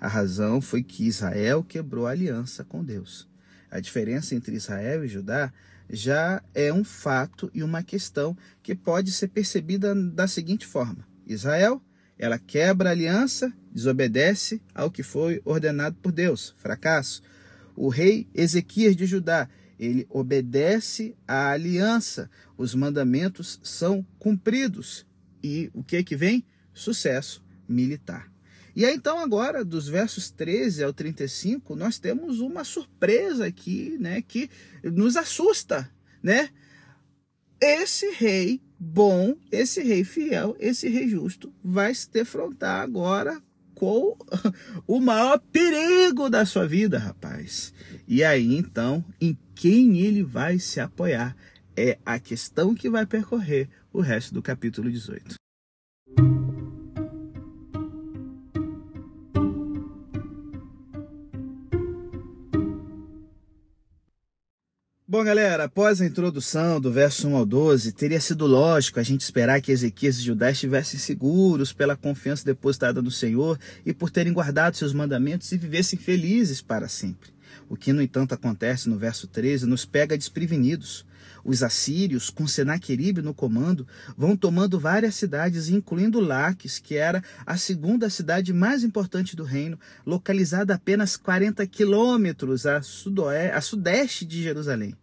a 0.00 0.08
razão 0.08 0.58
foi 0.62 0.82
que 0.82 1.06
Israel 1.06 1.62
quebrou 1.62 2.06
a 2.06 2.12
aliança 2.12 2.64
com 2.64 2.82
Deus. 2.82 3.28
A 3.70 3.78
diferença 3.78 4.34
entre 4.34 4.56
Israel 4.56 5.04
e 5.04 5.08
Judá 5.08 5.52
já 5.90 6.42
é 6.54 6.72
um 6.72 6.84
fato 6.84 7.50
e 7.52 7.62
uma 7.62 7.82
questão 7.82 8.34
que 8.62 8.74
pode 8.74 9.12
ser 9.12 9.28
percebida 9.28 9.94
da 9.94 10.26
seguinte 10.26 10.66
forma: 10.66 11.06
Israel, 11.26 11.78
ela 12.18 12.38
quebra 12.38 12.88
a 12.88 12.92
aliança, 12.92 13.52
desobedece 13.70 14.62
ao 14.74 14.90
que 14.90 15.02
foi 15.02 15.42
ordenado 15.44 15.96
por 16.00 16.10
Deus, 16.10 16.54
fracasso 16.56 17.22
o 17.76 17.88
rei 17.88 18.28
Ezequias 18.34 18.96
de 18.96 19.06
Judá, 19.06 19.48
ele 19.78 20.06
obedece 20.10 21.16
à 21.26 21.50
aliança, 21.50 22.30
os 22.56 22.74
mandamentos 22.74 23.58
são 23.62 24.06
cumpridos. 24.18 25.06
E 25.42 25.70
o 25.74 25.82
que 25.82 25.96
é 25.96 26.02
que 26.02 26.14
vem? 26.14 26.44
Sucesso 26.72 27.44
militar. 27.68 28.30
E 28.74 28.86
aí, 28.86 28.94
então, 28.94 29.18
agora, 29.18 29.64
dos 29.64 29.86
versos 29.86 30.30
13 30.30 30.82
ao 30.82 30.92
35, 30.92 31.76
nós 31.76 31.98
temos 31.98 32.40
uma 32.40 32.64
surpresa 32.64 33.46
aqui, 33.46 33.98
né, 34.00 34.22
que 34.22 34.48
nos 34.82 35.16
assusta, 35.16 35.90
né? 36.22 36.48
Esse 37.60 38.10
rei 38.12 38.62
bom, 38.78 39.36
esse 39.50 39.82
rei 39.82 40.04
fiel, 40.04 40.56
esse 40.58 40.88
rei 40.88 41.08
justo, 41.08 41.52
vai 41.62 41.94
se 41.94 42.10
defrontar 42.10 42.80
agora 42.80 43.40
com 43.82 44.16
o 44.86 45.00
maior 45.00 45.40
perigo 45.50 46.30
da 46.30 46.46
sua 46.46 46.68
vida, 46.68 47.00
rapaz. 47.00 47.74
E 48.06 48.22
aí 48.22 48.54
então, 48.54 49.04
em 49.20 49.36
quem 49.56 49.98
ele 49.98 50.22
vai 50.22 50.60
se 50.60 50.78
apoiar? 50.78 51.36
É 51.76 51.98
a 52.06 52.20
questão 52.20 52.76
que 52.76 52.88
vai 52.88 53.04
percorrer 53.04 53.68
o 53.92 54.00
resto 54.00 54.32
do 54.32 54.40
capítulo 54.40 54.88
18. 54.88 55.34
Bom, 65.12 65.22
galera, 65.22 65.64
após 65.64 66.00
a 66.00 66.06
introdução 66.06 66.80
do 66.80 66.90
verso 66.90 67.28
1 67.28 67.36
ao 67.36 67.44
12, 67.44 67.92
teria 67.92 68.18
sido 68.18 68.46
lógico 68.46 68.98
a 68.98 69.02
gente 69.02 69.20
esperar 69.20 69.60
que 69.60 69.70
Ezequias 69.70 70.16
e 70.16 70.22
Judá 70.22 70.50
estivessem 70.50 70.98
seguros 70.98 71.70
pela 71.70 71.94
confiança 71.94 72.46
depositada 72.46 73.02
no 73.02 73.10
Senhor 73.10 73.58
e 73.84 73.92
por 73.92 74.08
terem 74.08 74.32
guardado 74.32 74.74
seus 74.74 74.94
mandamentos 74.94 75.52
e 75.52 75.58
vivessem 75.58 75.98
felizes 75.98 76.62
para 76.62 76.88
sempre. 76.88 77.28
O 77.68 77.76
que, 77.76 77.92
no 77.92 78.00
entanto, 78.00 78.32
acontece 78.32 78.88
no 78.88 78.96
verso 78.96 79.26
13 79.26 79.66
nos 79.66 79.84
pega 79.84 80.16
desprevenidos. 80.16 81.04
Os 81.44 81.62
assírios, 81.62 82.30
com 82.30 82.46
Senaqueribe 82.46 83.20
no 83.20 83.34
comando, 83.34 83.86
vão 84.16 84.34
tomando 84.34 84.80
várias 84.80 85.14
cidades, 85.14 85.68
incluindo 85.68 86.20
Laques, 86.20 86.78
que 86.78 86.94
era 86.94 87.22
a 87.44 87.58
segunda 87.58 88.08
cidade 88.08 88.50
mais 88.50 88.82
importante 88.82 89.36
do 89.36 89.44
reino, 89.44 89.78
localizada 90.06 90.74
apenas 90.74 91.18
40 91.18 91.66
quilômetros 91.66 92.64
a, 92.64 92.78
a 92.78 93.60
sudeste 93.60 94.24
de 94.24 94.42
Jerusalém. 94.42 94.96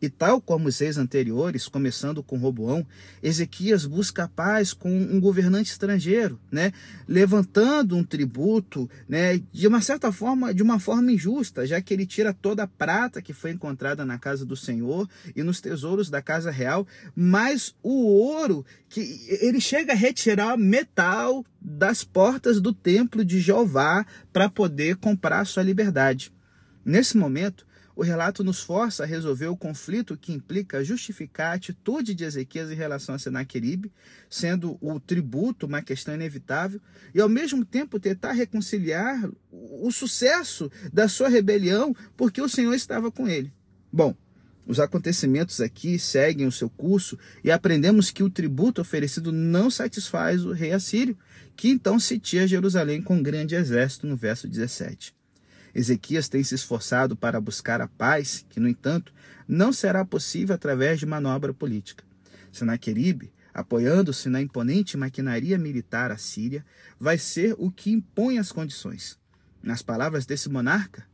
E 0.00 0.08
tal 0.08 0.40
como 0.40 0.68
os 0.68 0.78
reis 0.78 0.96
anteriores, 0.96 1.66
começando 1.66 2.22
com 2.22 2.38
Roboão, 2.38 2.86
Ezequias 3.20 3.84
busca 3.84 4.24
a 4.24 4.28
paz 4.28 4.72
com 4.72 4.88
um 4.88 5.20
governante 5.20 5.70
estrangeiro, 5.70 6.38
né? 6.52 6.72
levantando 7.08 7.96
um 7.96 8.04
tributo, 8.04 8.88
né? 9.08 9.40
de 9.52 9.66
uma 9.66 9.80
certa 9.80 10.12
forma, 10.12 10.54
de 10.54 10.62
uma 10.62 10.78
forma 10.78 11.10
injusta, 11.10 11.66
já 11.66 11.80
que 11.80 11.92
ele 11.92 12.06
tira 12.06 12.32
toda 12.32 12.62
a 12.62 12.68
prata 12.68 13.20
que 13.20 13.32
foi 13.32 13.50
encontrada 13.50 14.04
na 14.04 14.18
casa 14.18 14.46
do 14.46 14.56
Senhor 14.56 15.08
e 15.34 15.42
nos 15.42 15.60
tesouros 15.60 16.08
da 16.08 16.22
casa 16.22 16.50
real, 16.50 16.86
mas 17.16 17.74
o 17.82 18.06
ouro 18.06 18.64
que 18.88 19.00
ele 19.40 19.60
chega 19.60 19.92
a 19.92 19.96
retirar 19.96 20.56
metal 20.56 21.44
das 21.60 22.04
portas 22.04 22.60
do 22.60 22.72
templo 22.72 23.24
de 23.24 23.40
Jeová 23.40 24.06
para 24.32 24.48
poder 24.48 24.96
comprar 24.96 25.44
sua 25.44 25.62
liberdade. 25.62 26.32
Nesse 26.84 27.16
momento, 27.16 27.66
o 27.98 28.02
relato 28.02 28.44
nos 28.44 28.60
força 28.60 29.02
a 29.02 29.06
resolver 29.06 29.48
o 29.48 29.56
conflito 29.56 30.16
que 30.16 30.32
implica 30.32 30.84
justificar 30.84 31.50
a 31.50 31.54
atitude 31.54 32.14
de 32.14 32.22
Ezequias 32.22 32.70
em 32.70 32.76
relação 32.76 33.12
a 33.12 33.18
Senaqueribe, 33.18 33.90
sendo 34.30 34.78
o 34.80 35.00
tributo 35.00 35.66
uma 35.66 35.82
questão 35.82 36.14
inevitável, 36.14 36.80
e 37.12 37.20
ao 37.20 37.28
mesmo 37.28 37.64
tempo 37.64 37.98
tentar 37.98 38.34
reconciliar 38.34 39.28
o 39.50 39.90
sucesso 39.90 40.70
da 40.92 41.08
sua 41.08 41.28
rebelião, 41.28 41.92
porque 42.16 42.40
o 42.40 42.48
Senhor 42.48 42.72
estava 42.72 43.10
com 43.10 43.26
ele. 43.26 43.52
Bom, 43.92 44.14
os 44.64 44.78
acontecimentos 44.78 45.60
aqui 45.60 45.98
seguem 45.98 46.46
o 46.46 46.52
seu 46.52 46.70
curso 46.70 47.18
e 47.42 47.50
aprendemos 47.50 48.12
que 48.12 48.22
o 48.22 48.30
tributo 48.30 48.80
oferecido 48.80 49.32
não 49.32 49.68
satisfaz 49.68 50.44
o 50.44 50.52
rei 50.52 50.70
assírio, 50.70 51.18
que 51.56 51.68
então 51.68 51.98
sitia 51.98 52.46
Jerusalém 52.46 53.02
com 53.02 53.16
um 53.16 53.22
grande 53.24 53.56
exército 53.56 54.06
no 54.06 54.16
verso 54.16 54.46
17. 54.46 55.17
Ezequias 55.78 56.28
tem 56.28 56.42
se 56.42 56.56
esforçado 56.56 57.14
para 57.14 57.40
buscar 57.40 57.80
a 57.80 57.86
paz, 57.86 58.44
que, 58.48 58.58
no 58.58 58.68
entanto, 58.68 59.14
não 59.46 59.72
será 59.72 60.04
possível 60.04 60.52
através 60.52 60.98
de 60.98 61.06
manobra 61.06 61.54
política. 61.54 62.02
Senaqueribe, 62.50 63.32
apoiando-se 63.54 64.28
na 64.28 64.42
imponente 64.42 64.96
maquinaria 64.96 65.56
militar 65.56 66.10
assíria, 66.10 66.66
vai 66.98 67.16
ser 67.16 67.54
o 67.58 67.70
que 67.70 67.92
impõe 67.92 68.38
as 68.38 68.50
condições. 68.50 69.16
Nas 69.62 69.80
palavras 69.80 70.26
desse 70.26 70.48
monarca, 70.48 71.06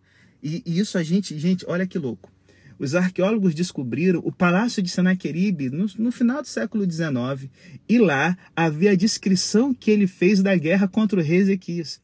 e, 0.42 0.62
e 0.64 0.78
isso 0.78 0.97
a 0.97 1.02
gente, 1.02 1.38
gente, 1.38 1.66
olha 1.68 1.87
que 1.87 1.99
louco. 1.99 2.33
os 2.78 2.94
arqueólogos 2.94 3.54
descobriram 3.54 4.21
o 4.25 4.33
palácio 4.33 4.83
de 4.83 4.88
Senaqueribe 4.88 5.68
no, 5.68 5.87
no, 5.99 6.11
final 6.11 6.40
do 6.40 6.49
século 6.49 6.90
XIX 6.90 7.50
e 7.87 7.99
lá 7.99 8.37
havia 8.56 8.92
a 8.92 8.97
descrição 8.97 9.75
que 9.75 9.90
ele 9.90 10.06
fez 10.06 10.42
da 10.42 10.56
guerra 10.56 10.88
contra 10.88 11.21
o 11.21 11.23
rei 11.23 11.38
Ezequias. 11.38 12.03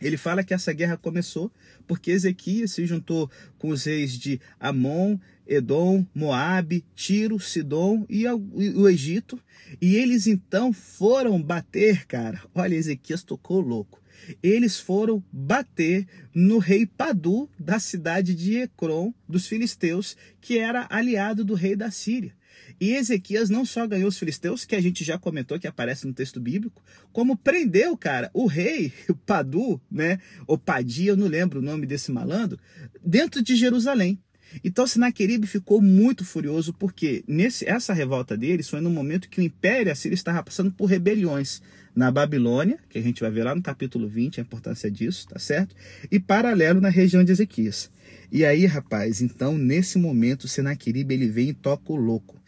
Ele 0.00 0.16
fala 0.16 0.42
que 0.42 0.54
essa 0.54 0.72
guerra 0.72 0.96
começou 0.96 1.52
porque 1.86 2.10
Ezequias 2.10 2.72
se 2.72 2.86
juntou 2.86 3.30
com 3.58 3.68
os 3.70 3.84
reis 3.84 4.12
de 4.12 4.40
Amon, 4.58 5.18
Edom, 5.46 6.06
Moabe, 6.14 6.84
Tiro, 6.94 7.38
Sidom 7.38 8.06
e 8.08 8.26
o 8.26 8.88
Egito. 8.88 9.38
E 9.80 9.96
eles 9.96 10.26
então 10.26 10.72
foram 10.72 11.42
bater, 11.42 12.06
cara. 12.06 12.40
Olha, 12.54 12.74
Ezequias 12.74 13.22
tocou 13.22 13.60
louco. 13.60 14.00
Eles 14.42 14.78
foram 14.78 15.22
bater 15.32 16.06
no 16.34 16.58
rei 16.58 16.86
Padu 16.86 17.48
da 17.58 17.78
cidade 17.78 18.34
de 18.34 18.58
Ecrom, 18.58 19.12
dos 19.28 19.46
filisteus, 19.46 20.16
que 20.40 20.58
era 20.58 20.86
aliado 20.90 21.44
do 21.44 21.54
rei 21.54 21.74
da 21.74 21.90
Síria. 21.90 22.34
E 22.80 22.94
Ezequias 22.94 23.50
não 23.50 23.66
só 23.66 23.86
ganhou 23.86 24.08
os 24.08 24.18
filisteus, 24.18 24.64
que 24.64 24.74
a 24.74 24.80
gente 24.80 25.04
já 25.04 25.18
comentou 25.18 25.60
que 25.60 25.66
aparece 25.66 26.06
no 26.06 26.14
texto 26.14 26.40
bíblico, 26.40 26.82
como 27.12 27.36
prendeu, 27.36 27.94
cara, 27.94 28.30
o 28.32 28.46
rei, 28.46 28.90
o 29.06 29.14
Padu, 29.14 29.78
né, 29.90 30.18
ou 30.46 30.56
Padia, 30.56 31.10
eu 31.10 31.16
não 31.16 31.26
lembro 31.26 31.58
o 31.58 31.62
nome 31.62 31.86
desse 31.86 32.10
malandro, 32.10 32.58
dentro 33.04 33.42
de 33.42 33.54
Jerusalém. 33.54 34.18
Então 34.64 34.86
Sinaqueribe 34.86 35.46
ficou 35.46 35.80
muito 35.80 36.24
furioso 36.24 36.72
porque 36.72 37.22
nesse, 37.28 37.68
essa 37.68 37.92
revolta 37.92 38.36
deles 38.36 38.68
foi 38.68 38.80
no 38.80 38.90
momento 38.90 39.28
que 39.28 39.40
o 39.40 39.44
Império 39.44 39.92
Assírio 39.92 40.14
estava 40.14 40.42
passando 40.42 40.72
por 40.72 40.86
rebeliões 40.86 41.62
na 41.94 42.10
Babilônia, 42.10 42.78
que 42.88 42.98
a 42.98 43.02
gente 43.02 43.20
vai 43.20 43.30
ver 43.30 43.44
lá 43.44 43.54
no 43.54 43.62
capítulo 43.62 44.08
20 44.08 44.40
a 44.40 44.42
importância 44.42 44.90
disso, 44.90 45.28
tá 45.28 45.38
certo? 45.38 45.76
E 46.10 46.18
paralelo 46.18 46.80
na 46.80 46.88
região 46.88 47.22
de 47.22 47.30
Ezequias. 47.30 47.90
E 48.32 48.44
aí, 48.44 48.66
rapaz, 48.66 49.20
então 49.20 49.56
nesse 49.56 49.98
momento 49.98 50.48
Senaqueribe 50.48 51.14
ele 51.14 51.28
vem 51.28 51.50
e 51.50 51.54
toca 51.54 51.92
o 51.92 51.96
louco 51.96 52.39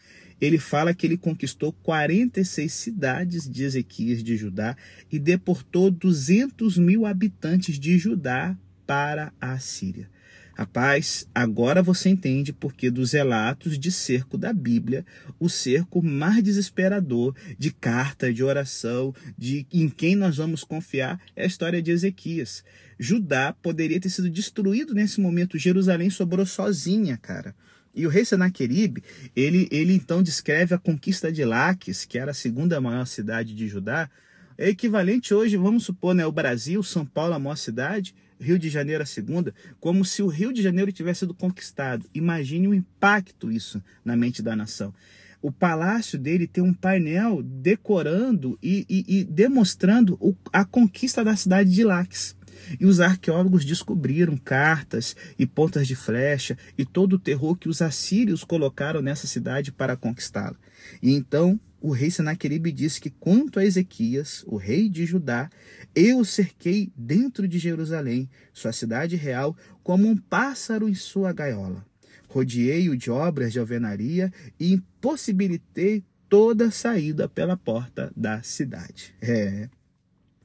ele 0.43 0.57
fala 0.57 0.93
que 0.93 1.07
ele 1.07 1.17
conquistou 1.17 1.71
46 1.71 2.71
cidades 2.71 3.49
de 3.49 3.63
Ezequias 3.63 4.21
de 4.21 4.35
Judá 4.35 4.75
e 5.09 5.17
deportou 5.17 5.89
200 5.89 6.77
mil 6.77 7.05
habitantes 7.05 7.79
de 7.79 7.97
Judá 7.97 8.57
para 8.85 9.31
a 9.39 9.57
Síria. 9.57 10.09
Rapaz, 10.53 11.27
agora 11.33 11.81
você 11.81 12.09
entende 12.09 12.51
porque 12.51 12.91
dos 12.91 13.13
relatos 13.13 13.79
de 13.79 13.89
cerco 13.89 14.37
da 14.37 14.51
Bíblia, 14.51 15.05
o 15.39 15.47
cerco 15.47 16.03
mais 16.03 16.43
desesperador 16.43 17.33
de 17.57 17.71
carta, 17.71 18.31
de 18.31 18.43
oração, 18.43 19.15
de 19.37 19.65
em 19.71 19.87
quem 19.87 20.13
nós 20.13 20.37
vamos 20.37 20.65
confiar 20.65 21.19
é 21.37 21.43
a 21.43 21.47
história 21.47 21.81
de 21.81 21.89
Ezequias. 21.89 22.65
Judá 22.99 23.53
poderia 23.53 23.99
ter 23.99 24.09
sido 24.09 24.29
destruído 24.29 24.93
nesse 24.93 25.21
momento, 25.21 25.57
Jerusalém 25.57 26.09
sobrou 26.09 26.45
sozinha, 26.45 27.17
cara. 27.17 27.55
E 27.93 28.07
o 28.07 28.09
rei 28.09 28.25
Senaqueribe, 28.25 29.03
ele, 29.35 29.67
ele 29.71 29.93
então 29.93 30.23
descreve 30.23 30.73
a 30.73 30.79
conquista 30.79 31.31
de 31.31 31.45
Laques, 31.45 32.05
que 32.05 32.17
era 32.17 32.31
a 32.31 32.33
segunda 32.33 32.81
maior 32.81 33.05
cidade 33.05 33.53
de 33.53 33.67
Judá, 33.67 34.09
é 34.57 34.69
equivalente 34.69 35.33
hoje, 35.33 35.57
vamos 35.57 35.83
supor, 35.83 36.13
né, 36.13 36.25
o 36.25 36.31
Brasil, 36.31 36.81
São 36.83 37.05
Paulo 37.05 37.33
a 37.33 37.39
maior 37.39 37.55
cidade, 37.55 38.15
Rio 38.39 38.59
de 38.59 38.69
Janeiro 38.69 39.01
a 39.01 39.05
segunda, 39.05 39.53
como 39.79 40.03
se 40.03 40.21
o 40.21 40.27
Rio 40.27 40.53
de 40.53 40.61
Janeiro 40.61 40.91
tivesse 40.91 41.21
sido 41.21 41.33
conquistado. 41.33 42.05
Imagine 42.13 42.67
o 42.67 42.73
impacto 42.73 43.51
isso 43.51 43.81
na 44.03 44.15
mente 44.15 44.41
da 44.41 44.55
nação. 44.55 44.93
O 45.41 45.51
palácio 45.51 46.17
dele 46.17 46.47
tem 46.47 46.63
um 46.63 46.73
painel 46.73 47.41
decorando 47.43 48.57
e, 48.61 48.85
e, 48.89 49.19
e 49.19 49.23
demonstrando 49.23 50.17
o, 50.19 50.35
a 50.51 50.63
conquista 50.63 51.23
da 51.23 51.35
cidade 51.35 51.71
de 51.71 51.83
Laques. 51.83 52.35
E 52.79 52.85
os 52.85 52.99
arqueólogos 52.99 53.65
descobriram 53.65 54.37
cartas 54.37 55.15
e 55.37 55.45
pontas 55.45 55.87
de 55.87 55.95
flecha 55.95 56.57
e 56.77 56.85
todo 56.85 57.13
o 57.13 57.19
terror 57.19 57.55
que 57.55 57.69
os 57.69 57.81
assírios 57.81 58.43
colocaram 58.43 59.01
nessa 59.01 59.27
cidade 59.27 59.71
para 59.71 59.97
conquistá-la. 59.97 60.55
E 61.01 61.11
então 61.11 61.59
o 61.83 61.91
rei 61.91 62.09
Senaqueribe 62.09 62.71
disse 62.71 63.01
que 63.01 63.09
quanto 63.09 63.59
a 63.59 63.65
Ezequias, 63.65 64.41
o 64.47 64.55
rei 64.55 64.87
de 64.87 65.05
Judá, 65.05 65.49
eu 65.93 66.23
cerquei 66.23 66.89
dentro 66.95 67.45
de 67.45 67.59
Jerusalém, 67.59 68.29
sua 68.53 68.71
cidade 68.71 69.17
real, 69.17 69.53
como 69.83 70.07
um 70.07 70.15
pássaro 70.15 70.87
em 70.87 70.95
sua 70.95 71.33
gaiola. 71.33 71.85
Rodeei-o 72.29 72.95
de 72.95 73.11
obras 73.11 73.51
de 73.51 73.59
alvenaria 73.59 74.31
e 74.57 74.71
impossibilitei 74.71 76.05
toda 76.29 76.71
saída 76.71 77.27
pela 77.27 77.57
porta 77.57 78.11
da 78.15 78.41
cidade. 78.41 79.13
É. 79.21 79.67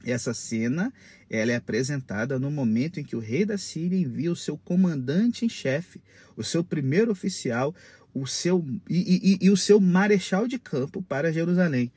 Essa 0.03 0.33
cena 0.33 0.93
ela 1.29 1.51
é 1.51 1.55
apresentada 1.55 2.39
no 2.39 2.49
momento 2.49 2.99
em 2.99 3.03
que 3.03 3.15
o 3.15 3.19
rei 3.19 3.45
da 3.45 3.57
Síria 3.57 3.99
envia 3.99 4.31
o 4.31 4.35
seu 4.35 4.57
comandante 4.57 5.45
em 5.45 5.49
chefe, 5.49 6.01
o 6.35 6.43
seu 6.43 6.63
primeiro 6.63 7.11
oficial, 7.11 7.75
o 8.13 8.25
seu 8.25 8.65
e, 8.89 9.37
e, 9.41 9.45
e 9.45 9.49
o 9.49 9.57
seu 9.57 9.79
marechal 9.79 10.47
de 10.47 10.57
campo 10.57 11.01
para 11.01 11.33
Jerusalém. 11.33 11.91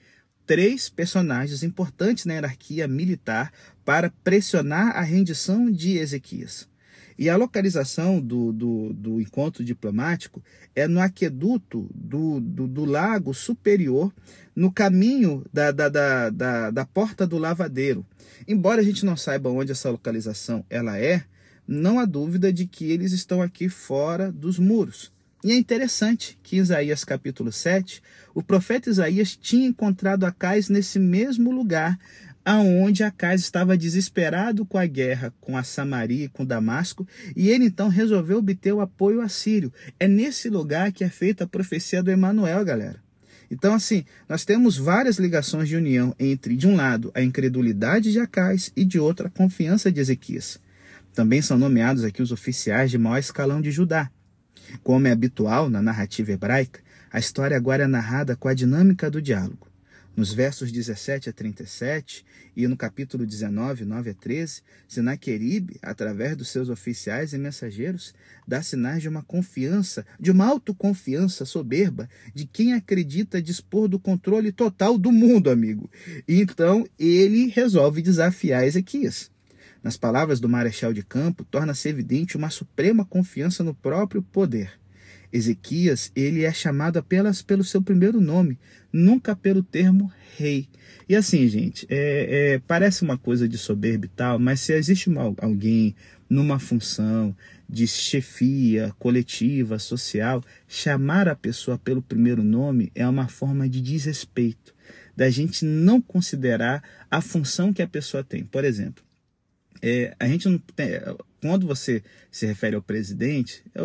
Três 0.45 0.89
personagens 0.89 1.63
importantes 1.63 2.25
na 2.25 2.35
hierarquia 2.35 2.89
militar 2.89 3.53
para 3.85 4.11
pressionar 4.25 4.97
a 4.97 5.01
rendição 5.01 5.71
de 5.71 5.97
Ezequias. 5.97 6.72
E 7.23 7.31
a 7.31 7.37
localização 7.37 8.21
do, 8.21 8.53
do, 8.53 8.93
do 8.93 9.21
encontro 9.21 9.63
diplomático 9.63 10.43
é 10.75 10.89
no 10.89 11.01
aqueduto 11.01 11.89
do, 11.95 12.41
do, 12.41 12.67
do 12.67 12.85
lago 12.85 13.33
superior, 13.33 14.13
no 14.57 14.73
caminho 14.73 15.45
da, 15.53 15.71
da, 15.71 15.89
da, 15.89 16.31
da, 16.31 16.71
da 16.73 16.85
porta 16.85 17.25
do 17.25 17.39
lavadeiro. 17.39 18.05
Embora 18.49 18.81
a 18.81 18.85
gente 18.85 19.07
não 19.07 19.17
saiba 19.17 19.51
onde 19.51 19.71
essa 19.71 19.89
localização 19.89 20.67
ela 20.69 20.99
é, 20.99 21.23
não 21.65 22.01
há 22.01 22.05
dúvida 22.05 22.53
de 22.53 22.67
que 22.67 22.91
eles 22.91 23.13
estão 23.13 23.41
aqui 23.41 23.69
fora 23.69 24.33
dos 24.33 24.59
muros. 24.59 25.13
E 25.45 25.53
é 25.53 25.57
interessante 25.57 26.37
que 26.43 26.57
em 26.57 26.61
Isaías 26.61 27.05
capítulo 27.05 27.53
7, 27.53 28.03
o 28.35 28.43
profeta 28.43 28.91
Isaías 28.91 29.37
tinha 29.37 29.69
encontrado 29.69 30.25
Acais 30.25 30.69
nesse 30.69 30.99
mesmo 30.99 31.53
lugar, 31.53 31.97
aonde 32.45 33.05
Acais 33.05 33.41
estava 33.41 33.77
desesperado 33.77 34.65
com 34.67 34.79
a 34.79 34.87
guerra 34.87 35.33
com 35.41 35.57
a 35.57 35.63
Samaria 35.63 36.25
e 36.25 36.29
com 36.29 36.45
Damasco, 36.45 37.07
e 37.37 37.49
ele 37.49 37.67
então 37.67 37.89
resolveu 37.89 38.39
obter 38.39 38.73
o 38.73 38.81
apoio 38.81 39.21
assírio. 39.21 39.73
É 39.99 40.09
nesse 40.09 40.49
lugar 40.49 40.93
que 40.93 41.05
é 41.05 41.09
feita 41.09 41.45
a 41.45 41.49
profecia 41.49 42.03
do 42.03 42.11
Emanuel, 42.11 42.65
galera. 42.65 43.01
Então, 43.51 43.75
assim, 43.75 44.05
nós 44.27 44.47
temos 44.47 44.79
várias 44.79 45.19
ligações 45.19 45.69
de 45.69 45.77
união 45.77 46.15
entre, 46.19 46.57
de 46.57 46.67
um 46.67 46.75
lado, 46.75 47.13
a 47.15 47.23
incredulidade 47.23 48.11
de 48.11 48.19
Acais 48.19 48.73
e 48.75 48.83
de 48.83 48.99
outro, 48.99 49.27
a 49.27 49.31
confiança 49.31 49.93
de 49.93 50.01
Ezequias. 50.01 50.59
Também 51.13 51.43
são 51.43 51.59
nomeados 51.59 52.03
aqui 52.03 52.23
os 52.23 52.33
oficiais 52.33 52.91
de 52.91 52.97
maior 52.97 53.19
escalão 53.19 53.61
de 53.61 53.71
Judá. 53.71 54.11
Como 54.83 55.07
é 55.07 55.11
habitual 55.11 55.69
na 55.69 55.83
narrativa 55.83 56.33
hebraica, 56.33 56.81
a 57.13 57.19
história 57.19 57.55
agora 57.55 57.85
é 57.85 57.87
narrada 57.87 58.35
com 58.35 58.49
a 58.49 58.55
dinâmica 58.55 59.11
do 59.11 59.21
diálogo. 59.21 59.72
Nos 60.15 60.35
versos 60.35 60.71
17 60.71 61.31
a 61.31 61.33
37 61.33 62.23
e 62.55 62.69
no 62.69 62.77
capítulo 62.77 63.25
19, 63.25 63.87
9 63.87 64.11
a 64.11 64.15
13, 64.15 64.61
Senaqueribe, 64.87 65.79
através 65.81 66.37
dos 66.37 66.49
seus 66.49 66.69
oficiais 66.69 67.33
e 67.33 67.39
mensageiros, 67.39 68.13
dá 68.47 68.63
sinais 68.63 69.01
de 69.01 69.09
uma 69.09 69.23
confiança, 69.23 70.05
de 70.21 70.31
uma 70.31 70.45
autoconfiança 70.45 71.47
soberba 71.47 72.11
de 72.35 72.45
quem 72.45 72.75
acredita 72.75 73.41
dispor 73.41 73.89
do 73.89 73.99
controle 73.99 74.53
total 74.53 74.99
do 74.99 75.11
mundo, 75.11 75.49
amigo. 75.49 75.91
E 76.29 76.43
então 76.43 76.87
ele 76.99 77.49
resolve 77.49 78.03
desafiar 78.03 78.67
Ezequias. 78.67 79.31
Nas 79.83 79.97
palavras 79.97 80.41
do 80.41 80.49
marechal 80.49 80.93
de 80.93 81.03
campo, 81.03 81.43
torna-se 81.43 81.89
evidente 81.89 82.37
uma 82.37 82.51
suprema 82.51 83.03
confiança 83.07 83.65
no 83.65 83.75
próprio 83.75 84.23
poder. 84.23 84.82
Ezequias, 85.33 86.13
ele 86.15 86.45
é 86.45 86.53
chamado 86.53 86.99
apenas 86.99 87.41
pelo 87.41 87.65
seu 87.65 87.81
primeiro 87.81 88.21
nome, 88.21 88.59
nunca 88.93 89.35
pelo 89.35 89.63
termo 89.63 90.13
rei. 90.37 90.69
E 91.09 91.17
assim, 91.17 91.49
gente, 91.49 91.87
é, 91.89 92.55
é, 92.55 92.59
parece 92.67 93.03
uma 93.03 93.17
coisa 93.17 93.49
de 93.49 93.57
soberba 93.57 94.07
e 94.07 94.09
tal, 94.09 94.39
mas 94.39 94.61
se 94.61 94.73
existe 94.73 95.09
uma, 95.09 95.35
alguém 95.39 95.95
numa 96.29 96.59
função 96.59 97.35
de 97.69 97.87
chefia 97.87 98.95
coletiva, 98.99 99.79
social, 99.79 100.45
chamar 100.69 101.29
a 101.29 101.35
pessoa 101.35 101.79
pelo 101.79 102.03
primeiro 102.03 102.43
nome 102.43 102.93
é 102.95 103.07
uma 103.09 103.29
forma 103.29 103.69
de 103.69 103.81
desrespeito, 103.81 104.75
da 105.17 105.31
gente 105.31 105.65
não 105.65 106.01
considerar 106.01 106.83
a 107.11 107.21
função 107.21 107.73
que 107.73 107.83
a 107.83 107.89
pessoa 107.89 108.23
tem. 108.23 108.45
Por 108.45 108.65
exemplo, 108.65 109.03
é, 109.81 110.15
a 110.21 110.29
gente 110.29 110.49
não 110.49 110.59
tem, 110.59 110.89
quando 111.43 111.67
você 111.67 112.05
se 112.31 112.47
refere 112.47 112.77
ao 112.77 112.81
presidente, 112.81 113.65
é 113.75 113.85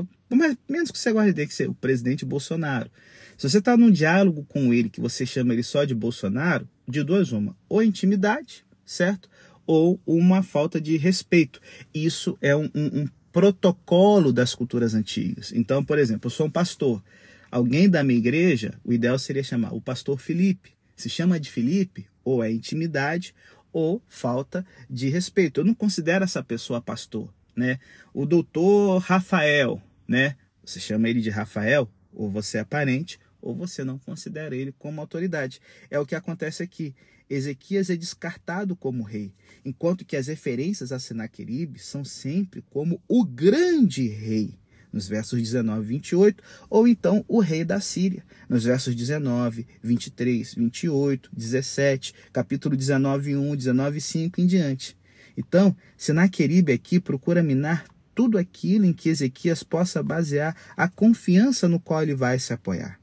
menos 0.69 0.91
que 0.91 0.99
você 0.99 1.11
goste 1.11 1.33
de 1.33 1.47
que 1.47 1.63
é 1.63 1.67
o 1.67 1.73
presidente 1.73 2.23
Bolsonaro. 2.23 2.91
Se 3.35 3.49
você 3.49 3.57
está 3.57 3.75
num 3.75 3.89
diálogo 3.89 4.45
com 4.47 4.71
ele 4.71 4.89
que 4.89 5.01
você 5.01 5.25
chama 5.25 5.53
ele 5.53 5.63
só 5.63 5.83
de 5.83 5.95
Bolsonaro, 5.95 6.69
de 6.87 7.03
duas 7.03 7.31
uma, 7.31 7.57
ou 7.67 7.81
intimidade, 7.81 8.63
certo? 8.85 9.27
Ou 9.65 9.99
uma 10.05 10.43
falta 10.43 10.79
de 10.79 10.97
respeito. 10.97 11.59
Isso 11.91 12.37
é 12.41 12.55
um, 12.55 12.69
um, 12.75 13.01
um 13.01 13.07
protocolo 13.31 14.31
das 14.31 14.53
culturas 14.53 14.93
antigas. 14.93 15.51
Então, 15.51 15.83
por 15.83 15.97
exemplo, 15.97 16.27
eu 16.27 16.31
sou 16.31 16.45
um 16.45 16.51
pastor. 16.51 17.03
Alguém 17.49 17.89
da 17.89 18.03
minha 18.03 18.19
igreja, 18.19 18.75
o 18.83 18.93
ideal 18.93 19.17
seria 19.17 19.43
chamar 19.43 19.73
o 19.73 19.81
pastor 19.81 20.19
Felipe. 20.19 20.71
Se 20.95 21.09
chama 21.09 21.39
de 21.39 21.49
Felipe, 21.49 22.07
ou 22.23 22.43
é 22.43 22.51
intimidade, 22.51 23.33
ou 23.73 24.01
falta 24.07 24.65
de 24.89 25.09
respeito. 25.09 25.61
Eu 25.61 25.65
não 25.65 25.73
considero 25.73 26.23
essa 26.23 26.43
pessoa 26.43 26.81
pastor, 26.81 27.31
né? 27.57 27.79
O 28.13 28.25
doutor 28.25 28.99
Rafael, 28.99 29.81
né? 30.07 30.35
Você 30.63 30.79
chama 30.79 31.09
ele 31.09 31.21
de 31.21 31.29
Rafael, 31.29 31.89
ou 32.13 32.29
você 32.29 32.59
é 32.59 32.63
parente, 32.63 33.19
ou 33.41 33.55
você 33.55 33.83
não 33.83 33.97
considera 33.97 34.55
ele 34.55 34.71
como 34.77 35.01
autoridade. 35.01 35.59
É 35.89 35.99
o 35.99 36.05
que 36.05 36.15
acontece 36.15 36.61
aqui. 36.61 36.95
Ezequias 37.29 37.89
é 37.89 37.95
descartado 37.95 38.75
como 38.75 39.03
rei, 39.03 39.33
enquanto 39.65 40.05
que 40.05 40.15
as 40.15 40.27
referências 40.27 40.93
a 40.93 40.99
Senaqueribe 40.99 41.77
são 41.77 42.05
sempre 42.05 42.63
como 42.69 43.01
o 43.05 43.25
grande 43.25 44.07
rei, 44.07 44.53
nos 44.93 45.09
versos 45.09 45.41
19 45.41 45.81
e 45.81 45.87
28, 45.87 46.43
ou 46.69 46.87
então 46.87 47.25
o 47.27 47.41
rei 47.41 47.65
da 47.65 47.81
Síria, 47.81 48.23
nos 48.47 48.63
versos 48.63 48.95
19, 48.95 49.67
23, 49.83 50.53
28, 50.53 51.29
17, 51.35 52.13
capítulo 52.31 52.77
19, 52.77 53.35
1, 53.35 53.55
19, 53.57 53.99
5 53.99 54.41
em 54.41 54.47
diante. 54.47 54.97
Então, 55.37 55.77
Senaqueribe 55.95 56.73
aqui 56.73 56.99
procura 56.99 57.43
minar 57.43 57.85
tudo 58.15 58.39
aquilo 58.39 58.85
em 58.85 58.93
que 58.93 59.09
Ezequias 59.09 59.61
possa 59.61 60.01
basear 60.01 60.57
a 60.75 60.89
confiança 60.89 61.67
no 61.67 61.79
qual 61.79 62.01
ele 62.01 62.15
vai 62.15 62.39
se 62.39 62.51
apoiar. 62.51 62.99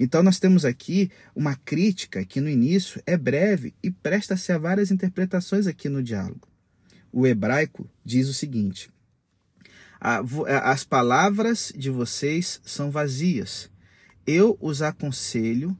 Então, 0.00 0.20
nós 0.20 0.40
temos 0.40 0.64
aqui 0.64 1.10
uma 1.34 1.54
crítica 1.54 2.24
que 2.24 2.40
no 2.40 2.50
início 2.50 3.00
é 3.06 3.16
breve 3.16 3.72
e 3.80 3.90
presta-se 3.90 4.50
a 4.50 4.58
várias 4.58 4.90
interpretações 4.90 5.68
aqui 5.68 5.88
no 5.88 6.02
diálogo. 6.02 6.48
O 7.12 7.24
hebraico 7.24 7.88
diz 8.04 8.28
o 8.28 8.34
seguinte: 8.34 8.90
As 10.62 10.82
palavras 10.82 11.72
de 11.74 11.88
vocês 11.88 12.60
são 12.64 12.90
vazias. 12.90 13.70
Eu 14.26 14.58
os 14.60 14.82
aconselho 14.82 15.78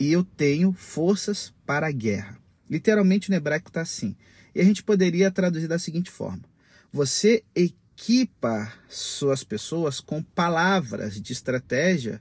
e 0.00 0.10
eu 0.10 0.24
tenho 0.24 0.72
forças 0.72 1.52
para 1.66 1.88
a 1.88 1.92
guerra. 1.92 2.38
Literalmente 2.68 3.28
no 3.28 3.36
hebraico 3.36 3.68
está 3.68 3.82
assim. 3.82 4.16
E 4.54 4.60
a 4.60 4.64
gente 4.64 4.82
poderia 4.82 5.30
traduzir 5.30 5.68
da 5.68 5.78
seguinte 5.78 6.10
forma: 6.10 6.42
Você 6.92 7.42
equipa 7.54 8.72
suas 8.88 9.44
pessoas 9.44 10.00
com 10.00 10.22
palavras 10.22 11.20
de 11.20 11.32
estratégia 11.32 12.20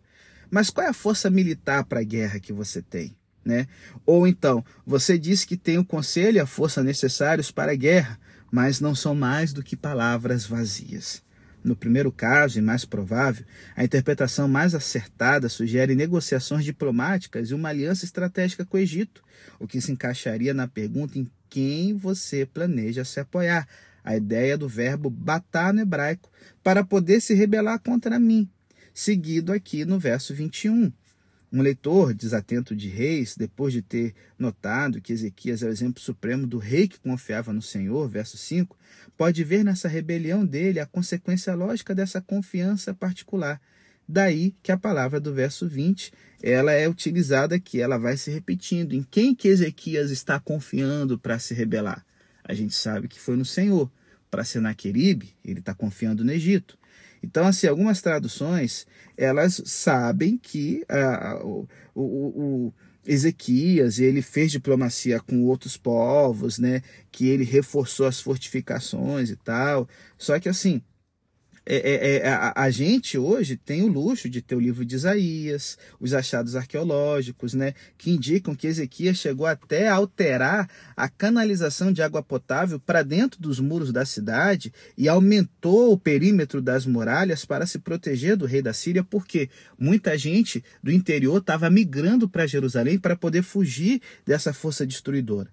mas 0.52 0.70
qual 0.70 0.86
é 0.86 0.90
a 0.90 0.94
força 0.94 1.30
militar 1.30 1.86
para 1.86 2.02
a 2.02 2.04
guerra 2.04 2.40
que 2.40 2.52
você 2.52 2.82
tem? 2.82 3.16
Né? 3.44 3.68
Ou 4.06 4.28
então, 4.28 4.64
você 4.86 5.18
diz 5.18 5.46
que 5.46 5.56
tem 5.56 5.78
o 5.78 5.86
conselho 5.86 6.36
e 6.36 6.40
a 6.42 6.46
força 6.46 6.84
necessários 6.84 7.50
para 7.50 7.72
a 7.72 7.76
guerra, 7.76 8.20
mas 8.52 8.82
não 8.82 8.94
são 8.94 9.16
mais 9.16 9.54
do 9.54 9.64
que 9.64 9.78
palavras 9.78 10.46
vazias. 10.46 11.24
No 11.64 11.76
primeiro 11.76 12.12
caso, 12.12 12.60
e 12.60 12.62
mais 12.62 12.84
provável, 12.84 13.46
a 13.76 13.84
interpretação 13.84 14.48
mais 14.48 14.76
acertada 14.76 15.48
sugere 15.48 15.96
negociações 15.96 16.66
diplomáticas 16.66 17.50
e 17.50 17.54
uma 17.54 17.70
aliança 17.70 18.04
estratégica 18.04 18.66
com 18.66 18.78
o 18.78 18.80
Egito, 18.80 19.24
o 19.58 19.68
que 19.68 19.80
se 19.80 19.92
encaixaria 19.92 20.54
na 20.54 20.68
pergunta 20.68 21.18
em 21.18 21.28
quem 21.52 21.94
você 21.98 22.46
planeja 22.46 23.04
se 23.04 23.20
apoiar, 23.20 23.68
a 24.04 24.16
ideia 24.16 24.58
do 24.58 24.70
verbo 24.70 25.10
batar 25.10 25.74
no 25.74 25.82
hebraico, 25.82 26.32
para 26.64 26.84
poder 26.84 27.22
se 27.22 27.34
rebelar 27.34 27.78
contra 27.80 28.18
mim, 28.18 28.50
seguido 28.94 29.52
aqui 29.52 29.84
no 29.84 30.00
verso 30.00 30.34
21. 30.34 30.92
Um 31.52 31.62
leitor 31.62 32.14
desatento 32.14 32.74
de 32.74 32.88
reis, 32.88 33.36
depois 33.36 33.74
de 33.74 33.82
ter 33.82 34.16
notado 34.40 35.02
que 35.02 35.12
Ezequias 35.12 35.62
é 35.62 35.66
o 35.68 35.72
exemplo 35.72 36.02
supremo 36.02 36.48
do 36.48 36.58
rei 36.58 36.88
que 36.88 37.02
confiava 37.02 37.52
no 37.52 37.62
Senhor, 37.62 38.08
verso 38.08 38.38
5, 38.38 38.78
pode 39.18 39.44
ver 39.44 39.66
nessa 39.66 39.90
rebelião 39.90 40.46
dele 40.46 40.80
a 40.80 40.86
consequência 40.86 41.54
lógica 41.54 41.94
dessa 41.94 42.22
confiança 42.22 42.94
particular. 42.94 43.62
Daí 44.08 44.54
que 44.62 44.72
a 44.72 44.78
palavra 44.78 45.20
do 45.20 45.34
verso 45.34 45.68
20, 45.68 46.12
ela 46.42 46.72
é 46.72 46.88
utilizada 46.88 47.56
aqui, 47.56 47.80
ela 47.80 47.98
vai 47.98 48.18
se 48.18 48.30
repetindo. 48.32 48.94
Em 48.94 49.04
quem 49.04 49.34
que 49.34 49.48
Ezequias 49.48 50.12
está 50.12 50.40
confiando 50.40 51.18
para 51.18 51.40
se 51.40 51.54
rebelar? 51.54 52.06
A 52.44 52.54
gente 52.54 52.76
sabe 52.76 53.08
que 53.08 53.20
foi 53.20 53.36
no 53.36 53.46
Senhor. 53.46 53.90
Para 54.30 54.46
Senaqueribe, 54.46 55.36
ele 55.44 55.60
está 55.60 55.74
confiando 55.74 56.24
no 56.24 56.32
Egito. 56.32 56.78
Então, 57.22 57.46
assim, 57.46 57.68
algumas 57.68 58.02
traduções, 58.02 58.88
elas 59.18 59.62
sabem 59.66 60.38
que 60.38 60.86
ah, 60.90 61.40
o, 61.44 61.68
o, 61.94 62.02
o 62.04 62.74
Ezequias, 63.06 64.00
ele 64.00 64.22
fez 64.22 64.52
diplomacia 64.52 65.20
com 65.20 65.44
outros 65.46 65.76
povos, 65.76 66.60
né? 66.60 66.82
Que 67.12 67.28
ele 67.28 67.44
reforçou 67.44 68.06
as 68.06 68.20
fortificações 68.20 69.30
e 69.30 69.36
tal. 69.36 69.88
Só 70.18 70.40
que 70.40 70.48
assim, 70.48 70.82
é, 71.64 71.76
é, 71.76 72.16
é, 72.18 72.28
a, 72.28 72.54
a, 72.56 72.72
gente 72.72 73.20
hoje 73.20 73.56
tem 73.56 73.84
o 73.84 73.88
luxo 73.88 74.28
de 74.28 74.42
ter 74.42 74.56
o 74.56 74.60
livro 74.60 74.84
de 74.84 74.96
Isaías, 74.96 75.78
os 76.00 76.12
achados 76.12 76.56
arqueológicos, 76.56 77.54
né, 77.54 77.74
que 77.98 78.10
indicam 78.10 78.56
que 78.56 78.66
Ezequias 78.66 79.18
chegou 79.18 79.46
até 79.46 79.88
a 79.88 79.94
alterar 79.94 80.68
a 80.98 81.08
canalização 81.08 81.92
de 81.92 82.02
água 82.02 82.24
potável 82.24 82.80
para 82.80 83.04
dentro 83.04 83.40
dos 83.40 83.60
muros 83.60 83.92
da 83.92 84.06
cidade 84.06 84.74
e 84.98 85.08
aumentou 85.08 85.92
o 85.94 85.98
perímetro 85.98 86.64
das 86.64 86.88
muralhas 86.88 87.46
para 87.46 87.68
se 87.68 87.78
proteger 87.78 88.36
do 88.36 88.48
rei 88.48 88.62
da 88.62 88.74
Síria, 88.74 89.04
porque 89.04 89.48
muita 89.78 90.18
gente 90.18 90.64
do 90.82 90.92
interior 90.92 91.38
estava 91.38 91.70
migrando 91.70 92.28
para 92.28 92.48
Jerusalém 92.48 92.98
para 92.98 93.16
poder 93.16 93.44
fugir 93.44 94.02
dessa 94.26 94.52
força 94.52 94.86
destruidora. 94.86 95.50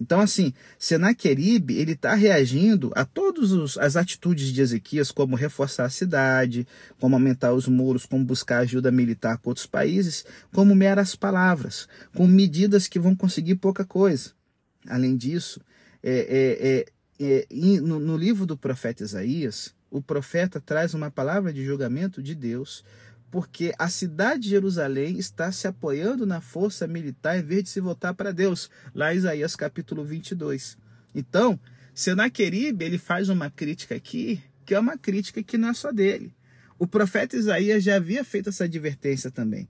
Então, 0.00 0.20
assim, 0.20 0.54
Senaqueribe, 0.78 1.76
ele 1.76 1.92
está 1.92 2.14
reagindo 2.14 2.90
a 2.96 3.04
todas 3.04 3.76
as 3.76 3.96
atitudes 3.96 4.50
de 4.50 4.62
Ezequias, 4.62 5.12
como 5.12 5.36
reforçar 5.36 5.84
a 5.84 5.90
cidade, 5.90 6.66
como 6.98 7.14
aumentar 7.14 7.52
os 7.52 7.68
muros, 7.68 8.06
como 8.06 8.24
buscar 8.24 8.60
ajuda 8.60 8.90
militar 8.90 9.36
com 9.36 9.50
outros 9.50 9.66
países, 9.66 10.24
como 10.54 10.74
meras 10.74 11.14
palavras, 11.14 11.86
com 12.14 12.26
medidas 12.26 12.88
que 12.88 12.98
vão 12.98 13.14
conseguir 13.14 13.56
pouca 13.56 13.84
coisa. 13.84 14.30
Além 14.88 15.16
disso, 15.16 15.60
é, 16.02 16.86
é, 17.20 17.26
é, 17.26 17.46
é 17.50 17.80
no, 17.82 18.00
no 18.00 18.16
livro 18.16 18.46
do 18.46 18.56
profeta 18.56 19.02
Isaías, 19.02 19.74
o 19.90 20.00
profeta 20.00 20.60
traz 20.60 20.94
uma 20.94 21.10
palavra 21.10 21.52
de 21.52 21.62
julgamento 21.62 22.22
de 22.22 22.34
Deus 22.34 22.82
porque 23.30 23.72
a 23.78 23.88
cidade 23.88 24.42
de 24.42 24.48
Jerusalém 24.50 25.18
está 25.18 25.52
se 25.52 25.68
apoiando 25.68 26.26
na 26.26 26.40
força 26.40 26.86
militar 26.86 27.38
em 27.38 27.42
vez 27.42 27.64
de 27.64 27.70
se 27.70 27.80
voltar 27.80 28.12
para 28.14 28.32
Deus, 28.32 28.68
lá 28.94 29.14
em 29.14 29.18
Isaías 29.18 29.54
capítulo 29.54 30.04
22. 30.04 30.76
Então, 31.14 31.58
Senaqueribe, 31.94 32.84
ele 32.84 32.98
faz 32.98 33.28
uma 33.28 33.50
crítica 33.50 33.94
aqui, 33.94 34.42
que 34.64 34.74
é 34.74 34.78
uma 34.78 34.98
crítica 34.98 35.42
que 35.42 35.56
não 35.56 35.68
é 35.68 35.74
só 35.74 35.92
dele. 35.92 36.34
O 36.78 36.86
profeta 36.86 37.36
Isaías 37.36 37.84
já 37.84 37.96
havia 37.96 38.24
feito 38.24 38.48
essa 38.48 38.64
advertência 38.64 39.30
também. 39.30 39.68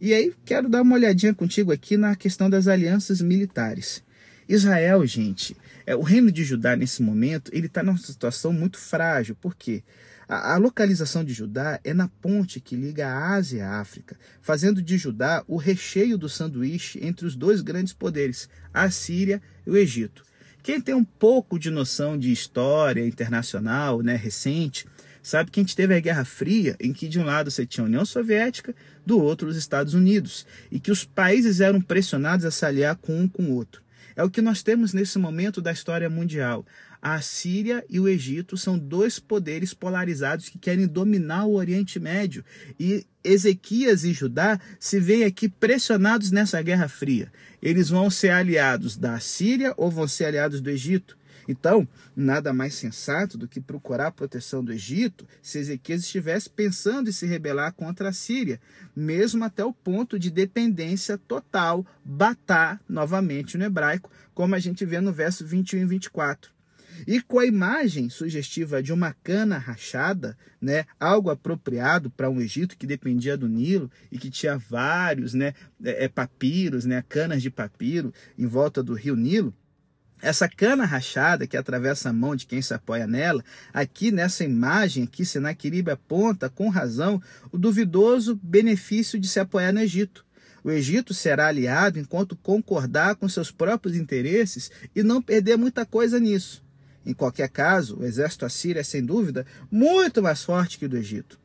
E 0.00 0.12
aí, 0.12 0.32
quero 0.44 0.68
dar 0.68 0.82
uma 0.82 0.94
olhadinha 0.94 1.34
contigo 1.34 1.72
aqui 1.72 1.96
na 1.96 2.14
questão 2.14 2.50
das 2.50 2.68
alianças 2.68 3.20
militares. 3.20 4.04
Israel, 4.48 5.04
gente, 5.06 5.56
é, 5.86 5.94
o 5.94 6.02
reino 6.02 6.32
de 6.32 6.42
Judá 6.42 6.74
nesse 6.74 7.00
momento, 7.00 7.50
ele 7.54 7.68
está 7.68 7.82
numa 7.82 7.96
situação 7.96 8.52
muito 8.52 8.76
frágil. 8.76 9.36
Por 9.36 9.54
quê? 9.54 9.84
A, 10.28 10.54
a 10.54 10.56
localização 10.56 11.24
de 11.24 11.32
Judá 11.32 11.78
é 11.84 11.94
na 11.94 12.08
ponte 12.08 12.60
que 12.60 12.74
liga 12.74 13.06
a 13.06 13.34
Ásia 13.34 13.64
a 13.64 13.80
África, 13.80 14.18
fazendo 14.42 14.82
de 14.82 14.98
Judá 14.98 15.44
o 15.46 15.56
recheio 15.56 16.18
do 16.18 16.28
sanduíche 16.28 16.98
entre 17.00 17.24
os 17.24 17.36
dois 17.36 17.62
grandes 17.62 17.92
poderes, 17.92 18.48
a 18.74 18.90
Síria 18.90 19.40
e 19.64 19.70
o 19.70 19.76
Egito. 19.76 20.24
Quem 20.60 20.80
tem 20.80 20.96
um 20.96 21.04
pouco 21.04 21.60
de 21.60 21.70
noção 21.70 22.18
de 22.18 22.32
história 22.32 23.06
internacional 23.06 24.02
né, 24.02 24.16
recente, 24.16 24.84
sabe 25.22 25.52
que 25.52 25.60
a 25.60 25.62
gente 25.62 25.76
teve 25.76 25.94
a 25.94 26.00
Guerra 26.00 26.24
Fria, 26.24 26.74
em 26.80 26.92
que 26.92 27.06
de 27.06 27.20
um 27.20 27.24
lado 27.24 27.48
você 27.48 27.64
tinha 27.64 27.84
a 27.84 27.86
União 27.86 28.04
Soviética, 28.04 28.74
do 29.04 29.22
outro 29.22 29.48
os 29.48 29.56
Estados 29.56 29.94
Unidos, 29.94 30.44
e 30.68 30.80
que 30.80 30.90
os 30.90 31.04
países 31.04 31.60
eram 31.60 31.80
pressionados 31.80 32.44
a 32.44 32.50
se 32.50 32.66
aliar 32.66 32.96
com 32.96 33.16
um 33.16 33.28
com 33.28 33.44
o 33.44 33.54
outro. 33.54 33.85
É 34.16 34.24
o 34.24 34.30
que 34.30 34.40
nós 34.40 34.62
temos 34.62 34.94
nesse 34.94 35.18
momento 35.18 35.60
da 35.60 35.70
história 35.70 36.08
mundial. 36.08 36.64
A 37.02 37.20
Síria 37.20 37.84
e 37.88 38.00
o 38.00 38.08
Egito 38.08 38.56
são 38.56 38.78
dois 38.78 39.18
poderes 39.18 39.74
polarizados 39.74 40.48
que 40.48 40.58
querem 40.58 40.86
dominar 40.86 41.44
o 41.44 41.54
Oriente 41.54 42.00
Médio. 42.00 42.42
E 42.80 43.06
Ezequias 43.22 44.04
e 44.04 44.14
Judá 44.14 44.58
se 44.80 44.98
veem 44.98 45.24
aqui 45.24 45.50
pressionados 45.50 46.30
nessa 46.30 46.62
Guerra 46.62 46.88
Fria. 46.88 47.30
Eles 47.60 47.90
vão 47.90 48.08
ser 48.08 48.30
aliados 48.30 48.96
da 48.96 49.20
Síria 49.20 49.74
ou 49.76 49.90
vão 49.90 50.08
ser 50.08 50.24
aliados 50.24 50.62
do 50.62 50.70
Egito? 50.70 51.18
Então, 51.48 51.86
nada 52.14 52.52
mais 52.52 52.74
sensato 52.74 53.38
do 53.38 53.46
que 53.46 53.60
procurar 53.60 54.08
a 54.08 54.12
proteção 54.12 54.64
do 54.64 54.72
Egito 54.72 55.26
se 55.40 55.58
Ezequias 55.58 56.02
estivesse 56.02 56.50
pensando 56.50 57.08
em 57.08 57.12
se 57.12 57.26
rebelar 57.26 57.72
contra 57.72 58.08
a 58.08 58.12
Síria, 58.12 58.60
mesmo 58.94 59.44
até 59.44 59.64
o 59.64 59.72
ponto 59.72 60.18
de 60.18 60.30
dependência 60.30 61.16
total, 61.16 61.86
batar 62.04 62.80
novamente 62.88 63.56
no 63.56 63.64
hebraico, 63.64 64.10
como 64.34 64.54
a 64.54 64.58
gente 64.58 64.84
vê 64.84 65.00
no 65.00 65.12
verso 65.12 65.46
21 65.46 65.80
e 65.80 65.86
24. 65.86 66.56
E 67.06 67.20
com 67.20 67.38
a 67.38 67.46
imagem 67.46 68.08
sugestiva 68.08 68.82
de 68.82 68.92
uma 68.92 69.12
cana 69.12 69.58
rachada, 69.58 70.36
né, 70.60 70.84
algo 70.98 71.30
apropriado 71.30 72.10
para 72.10 72.30
um 72.30 72.40
Egito 72.40 72.76
que 72.76 72.86
dependia 72.86 73.36
do 73.36 73.48
Nilo 73.48 73.90
e 74.10 74.18
que 74.18 74.30
tinha 74.30 74.56
vários 74.56 75.34
né, 75.34 75.52
é, 75.84 76.04
é 76.04 76.08
papiros, 76.08 76.86
né, 76.86 77.04
canas 77.08 77.42
de 77.42 77.50
papiro 77.50 78.14
em 78.38 78.46
volta 78.46 78.82
do 78.82 78.94
rio 78.94 79.16
Nilo, 79.16 79.54
essa 80.26 80.48
cana 80.48 80.84
rachada 80.84 81.46
que 81.46 81.56
atravessa 81.56 82.08
a 82.10 82.12
mão 82.12 82.34
de 82.34 82.46
quem 82.46 82.60
se 82.60 82.74
apoia 82.74 83.06
nela, 83.06 83.44
aqui 83.72 84.10
nessa 84.10 84.42
imagem, 84.42 85.04
aqui 85.04 85.24
Senaqueribe 85.24 85.92
aponta 85.92 86.50
com 86.50 86.68
razão 86.68 87.22
o 87.52 87.56
duvidoso 87.56 88.34
benefício 88.42 89.20
de 89.20 89.28
se 89.28 89.38
apoiar 89.38 89.72
no 89.72 89.78
Egito. 89.78 90.26
O 90.64 90.70
Egito 90.72 91.14
será 91.14 91.46
aliado 91.46 92.00
enquanto 92.00 92.34
concordar 92.34 93.14
com 93.14 93.28
seus 93.28 93.52
próprios 93.52 93.94
interesses 93.96 94.68
e 94.96 95.02
não 95.04 95.22
perder 95.22 95.56
muita 95.56 95.86
coisa 95.86 96.18
nisso. 96.18 96.60
Em 97.04 97.14
qualquer 97.14 97.48
caso, 97.48 97.96
o 98.00 98.04
exército 98.04 98.44
assírio 98.44 98.80
é 98.80 98.82
sem 98.82 99.04
dúvida 99.04 99.46
muito 99.70 100.20
mais 100.20 100.42
forte 100.42 100.76
que 100.76 100.86
o 100.86 100.88
do 100.88 100.96
Egito. 100.96 101.38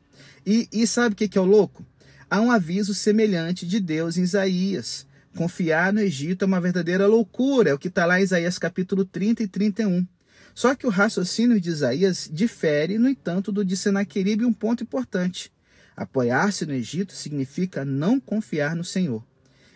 E, 0.44 0.68
e 0.72 0.88
sabe 0.88 1.12
o 1.12 1.16
que, 1.16 1.28
que 1.28 1.38
é 1.38 1.40
o 1.40 1.44
louco? 1.44 1.86
Há 2.28 2.40
um 2.40 2.50
aviso 2.50 2.94
semelhante 2.94 3.64
de 3.64 3.78
Deus 3.78 4.16
em 4.16 4.22
Isaías. 4.22 5.06
Confiar 5.36 5.94
no 5.94 6.00
Egito 6.00 6.44
é 6.44 6.46
uma 6.46 6.60
verdadeira 6.60 7.06
loucura, 7.06 7.70
é 7.70 7.74
o 7.74 7.78
que 7.78 7.88
está 7.88 8.04
lá 8.04 8.20
em 8.20 8.22
Isaías 8.22 8.58
capítulo 8.58 9.04
30 9.04 9.42
e 9.42 9.48
31. 9.48 10.06
Só 10.54 10.74
que 10.74 10.86
o 10.86 10.90
raciocínio 10.90 11.58
de 11.58 11.70
Isaías 11.70 12.28
difere, 12.30 12.98
no 12.98 13.08
entanto, 13.08 13.50
do 13.50 13.64
de 13.64 13.74
Senaqueribe 13.74 14.44
um 14.44 14.52
ponto 14.52 14.82
importante. 14.82 15.50
Apoiar-se 15.96 16.66
no 16.66 16.74
Egito 16.74 17.14
significa 17.14 17.84
não 17.84 18.20
confiar 18.20 18.76
no 18.76 18.84
Senhor. 18.84 19.24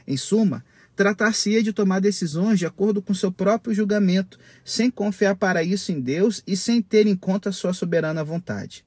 Em 0.06 0.16
suma, 0.16 0.62
tratar-se-ia 0.94 1.62
de 1.62 1.72
tomar 1.72 2.00
decisões 2.00 2.58
de 2.58 2.66
acordo 2.66 3.02
com 3.02 3.14
seu 3.14 3.32
próprio 3.32 3.74
julgamento, 3.74 4.38
sem 4.64 4.90
confiar 4.90 5.36
para 5.36 5.62
isso 5.62 5.90
em 5.90 6.00
Deus 6.00 6.42
e 6.46 6.56
sem 6.56 6.82
ter 6.82 7.06
em 7.06 7.16
conta 7.16 7.50
sua 7.50 7.72
soberana 7.72 8.22
vontade. 8.22 8.85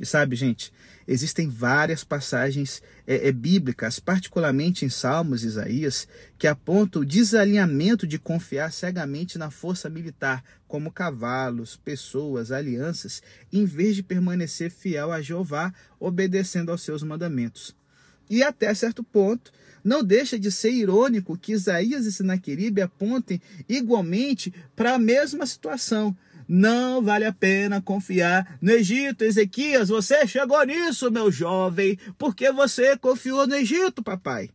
E 0.00 0.06
sabe, 0.06 0.34
gente, 0.34 0.72
existem 1.06 1.46
várias 1.46 2.02
passagens 2.02 2.82
é, 3.06 3.28
é, 3.28 3.32
bíblicas, 3.32 4.00
particularmente 4.00 4.86
em 4.86 4.88
Salmos 4.88 5.44
e 5.44 5.46
Isaías, 5.46 6.08
que 6.38 6.46
apontam 6.46 7.02
o 7.02 7.04
desalinhamento 7.04 8.06
de 8.06 8.18
confiar 8.18 8.72
cegamente 8.72 9.36
na 9.36 9.50
força 9.50 9.90
militar, 9.90 10.42
como 10.66 10.90
cavalos, 10.90 11.76
pessoas, 11.76 12.50
alianças, 12.50 13.22
em 13.52 13.66
vez 13.66 13.94
de 13.94 14.02
permanecer 14.02 14.70
fiel 14.70 15.12
a 15.12 15.20
Jeová, 15.20 15.70
obedecendo 15.98 16.72
aos 16.72 16.80
seus 16.80 17.02
mandamentos. 17.02 17.76
E 18.30 18.42
até 18.42 18.72
certo 18.72 19.04
ponto, 19.04 19.52
não 19.84 20.02
deixa 20.02 20.38
de 20.38 20.50
ser 20.50 20.70
irônico 20.70 21.36
que 21.36 21.52
Isaías 21.52 22.06
e 22.06 22.12
Sinaqueribe 22.12 22.80
apontem 22.80 23.40
igualmente 23.68 24.54
para 24.74 24.94
a 24.94 24.98
mesma 24.98 25.44
situação. 25.44 26.16
Não 26.52 27.00
vale 27.00 27.24
a 27.24 27.32
pena 27.32 27.80
confiar 27.80 28.58
no 28.60 28.72
Egito. 28.72 29.22
Ezequias, 29.22 29.88
você 29.88 30.26
chegou 30.26 30.60
nisso, 30.66 31.08
meu 31.08 31.30
jovem, 31.30 31.96
porque 32.18 32.50
você 32.50 32.96
confiou 32.96 33.46
no 33.46 33.54
Egito, 33.54 34.02
papai. 34.02 34.50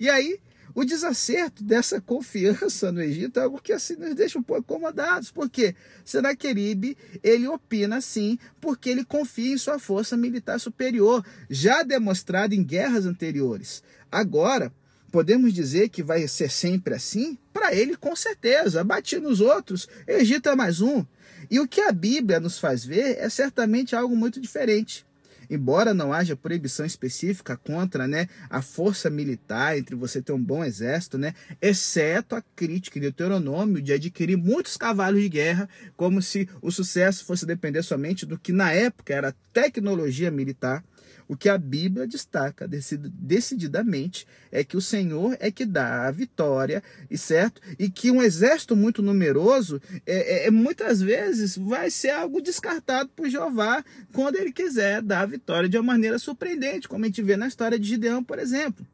E 0.00 0.08
aí, 0.08 0.40
o 0.74 0.86
desacerto 0.86 1.62
dessa 1.62 2.00
confiança 2.00 2.90
no 2.90 3.02
Egito 3.02 3.38
é 3.38 3.42
algo 3.42 3.60
que 3.60 3.74
assim 3.74 3.94
nos 3.94 4.14
deixa 4.14 4.38
um 4.38 4.42
pouco 4.42 4.62
incomodados, 4.62 5.30
porque 5.30 5.76
Senaqueribe, 6.02 6.96
ele 7.22 7.46
opina 7.46 7.96
assim, 7.96 8.38
porque 8.58 8.88
ele 8.88 9.04
confia 9.04 9.52
em 9.52 9.58
sua 9.58 9.78
força 9.78 10.16
militar 10.16 10.58
superior, 10.58 11.22
já 11.50 11.82
demonstrada 11.82 12.54
em 12.54 12.64
guerras 12.64 13.04
anteriores. 13.04 13.82
Agora, 14.10 14.72
podemos 15.12 15.52
dizer 15.52 15.90
que 15.90 16.02
vai 16.02 16.26
ser 16.26 16.50
sempre 16.50 16.94
assim? 16.94 17.36
Para 17.52 17.74
ele, 17.74 17.98
com 17.98 18.16
certeza. 18.16 18.82
Bati 18.82 19.18
nos 19.18 19.42
outros, 19.42 19.86
Egito 20.08 20.48
é 20.48 20.56
mais 20.56 20.80
um. 20.80 21.04
E 21.50 21.60
o 21.60 21.68
que 21.68 21.80
a 21.80 21.92
Bíblia 21.92 22.40
nos 22.40 22.58
faz 22.58 22.84
ver 22.84 23.18
é 23.18 23.28
certamente 23.28 23.94
algo 23.94 24.16
muito 24.16 24.40
diferente. 24.40 25.04
Embora 25.48 25.92
não 25.92 26.12
haja 26.12 26.36
proibição 26.36 26.86
específica 26.86 27.56
contra 27.56 28.08
né, 28.08 28.28
a 28.48 28.62
força 28.62 29.10
militar, 29.10 29.76
entre 29.76 29.94
você 29.94 30.22
ter 30.22 30.32
um 30.32 30.42
bom 30.42 30.64
exército, 30.64 31.18
né, 31.18 31.34
exceto 31.60 32.34
a 32.34 32.42
crítica 32.56 32.98
em 32.98 33.02
Deuteronômio 33.02 33.82
de 33.82 33.92
adquirir 33.92 34.36
muitos 34.36 34.76
cavalos 34.76 35.20
de 35.20 35.28
guerra, 35.28 35.68
como 35.96 36.22
se 36.22 36.48
o 36.62 36.70
sucesso 36.70 37.24
fosse 37.24 37.44
depender 37.44 37.82
somente 37.82 38.24
do 38.24 38.38
que 38.38 38.52
na 38.52 38.72
época 38.72 39.14
era 39.14 39.34
tecnologia 39.52 40.30
militar, 40.30 40.82
o 41.28 41.36
que 41.36 41.48
a 41.48 41.56
Bíblia 41.56 42.06
destaca 42.06 42.68
decididamente 42.68 44.26
é 44.50 44.62
que 44.62 44.76
o 44.76 44.80
Senhor 44.80 45.36
é 45.40 45.50
que 45.50 45.64
dá 45.64 46.06
a 46.06 46.10
vitória, 46.10 46.82
e 47.10 47.16
certo? 47.16 47.60
E 47.78 47.88
que 47.88 48.10
um 48.10 48.22
exército 48.22 48.76
muito 48.76 49.02
numeroso 49.02 49.80
é, 50.06 50.44
é, 50.44 50.46
é, 50.46 50.50
muitas 50.50 51.00
vezes 51.00 51.56
vai 51.56 51.90
ser 51.90 52.10
algo 52.10 52.40
descartado 52.40 53.10
por 53.14 53.28
Jeová 53.28 53.84
quando 54.12 54.36
ele 54.36 54.52
quiser 54.52 55.02
dar 55.02 55.20
a 55.20 55.26
vitória 55.26 55.68
de 55.68 55.76
uma 55.76 55.92
maneira 55.94 56.18
surpreendente, 56.18 56.88
como 56.88 57.04
a 57.04 57.08
gente 57.08 57.22
vê 57.22 57.36
na 57.36 57.48
história 57.48 57.78
de 57.78 57.88
Gideão, 57.88 58.22
por 58.22 58.38
exemplo. 58.38 58.86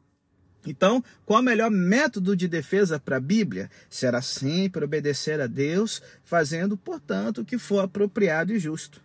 Então, 0.65 1.03
qual 1.25 1.41
o 1.41 1.43
melhor 1.43 1.71
método 1.71 2.35
de 2.35 2.47
defesa 2.47 2.99
para 2.99 3.17
a 3.17 3.19
Bíblia? 3.19 3.69
Será 3.89 4.21
sempre 4.21 4.85
obedecer 4.85 5.41
a 5.41 5.47
Deus, 5.47 6.01
fazendo, 6.23 6.77
portanto, 6.77 7.41
o 7.41 7.45
que 7.45 7.57
for 7.57 7.79
apropriado 7.79 8.53
e 8.53 8.59
justo. 8.59 9.01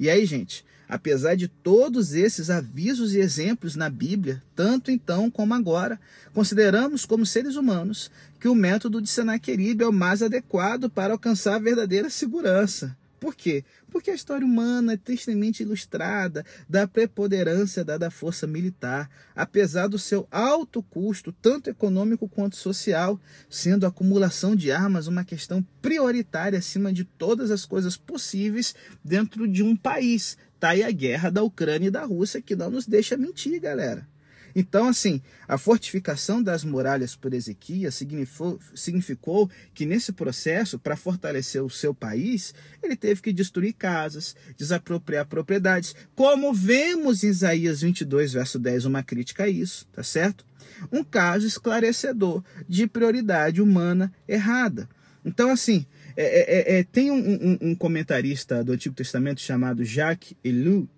E 0.00 0.10
aí, 0.10 0.26
gente, 0.26 0.64
Apesar 0.90 1.36
de 1.36 1.46
todos 1.46 2.14
esses 2.14 2.50
avisos 2.50 3.14
e 3.14 3.20
exemplos 3.20 3.76
na 3.76 3.88
Bíblia, 3.88 4.42
tanto 4.56 4.90
então 4.90 5.30
como 5.30 5.54
agora, 5.54 6.00
consideramos 6.34 7.06
como 7.06 7.24
seres 7.24 7.54
humanos 7.54 8.10
que 8.40 8.48
o 8.48 8.56
método 8.56 9.00
de 9.00 9.08
Senaqueribe 9.08 9.84
é 9.84 9.86
o 9.86 9.92
mais 9.92 10.20
adequado 10.20 10.90
para 10.90 11.12
alcançar 11.12 11.60
verdadeira 11.60 12.10
segurança. 12.10 12.96
Por 13.20 13.34
quê? 13.34 13.62
Porque 13.90 14.10
a 14.10 14.14
história 14.14 14.46
humana 14.46 14.94
é 14.94 14.96
tristemente 14.96 15.62
ilustrada 15.62 16.44
da 16.66 16.88
preponderância 16.88 17.84
da 17.84 18.10
força 18.10 18.46
militar, 18.46 19.10
apesar 19.36 19.88
do 19.88 19.98
seu 19.98 20.26
alto 20.30 20.82
custo, 20.82 21.30
tanto 21.30 21.68
econômico 21.68 22.26
quanto 22.26 22.56
social, 22.56 23.20
sendo 23.48 23.84
a 23.84 23.90
acumulação 23.90 24.56
de 24.56 24.72
armas 24.72 25.06
uma 25.06 25.22
questão 25.22 25.62
prioritária 25.82 26.58
acima 26.58 26.90
de 26.90 27.04
todas 27.04 27.50
as 27.50 27.66
coisas 27.66 27.96
possíveis 27.96 28.74
dentro 29.04 29.46
de 29.46 29.62
um 29.62 29.76
país, 29.76 30.38
Tá 30.60 30.70
aí 30.70 30.82
a 30.82 30.90
guerra 30.90 31.30
da 31.30 31.42
Ucrânia 31.42 31.88
e 31.88 31.90
da 31.90 32.04
Rússia 32.04 32.42
que 32.42 32.54
não 32.54 32.70
nos 32.70 32.86
deixa 32.86 33.16
mentir, 33.16 33.58
galera. 33.58 34.06
Então, 34.54 34.88
assim, 34.88 35.20
a 35.46 35.56
fortificação 35.56 36.42
das 36.42 36.64
muralhas 36.64 37.14
por 37.14 37.32
Ezequias 37.32 37.94
significou, 37.94 38.58
significou 38.74 39.50
que 39.74 39.86
nesse 39.86 40.12
processo, 40.12 40.78
para 40.78 40.96
fortalecer 40.96 41.62
o 41.62 41.70
seu 41.70 41.94
país, 41.94 42.54
ele 42.82 42.96
teve 42.96 43.22
que 43.22 43.32
destruir 43.32 43.74
casas, 43.74 44.34
desapropriar 44.56 45.26
propriedades, 45.26 45.94
como 46.14 46.52
vemos 46.52 47.22
em 47.24 47.28
Isaías 47.28 47.80
22, 47.82 48.32
verso 48.32 48.58
10, 48.58 48.84
uma 48.86 49.02
crítica 49.02 49.44
a 49.44 49.48
isso, 49.48 49.86
tá 49.92 50.02
certo? 50.02 50.44
Um 50.90 51.04
caso 51.04 51.46
esclarecedor 51.46 52.42
de 52.68 52.86
prioridade 52.86 53.60
humana 53.60 54.12
errada. 54.26 54.88
Então, 55.24 55.50
assim, 55.50 55.86
é, 56.16 56.24
é, 56.24 56.76
é, 56.76 56.78
é, 56.78 56.84
tem 56.84 57.10
um, 57.10 57.16
um, 57.16 57.58
um, 57.70 57.74
comentarista 57.74 58.64
do 58.64 58.72
Antigo 58.72 58.94
Testamento 58.94 59.40
chamado 59.40 59.84
Jacques 59.84 60.34
Ellul, 60.42 60.88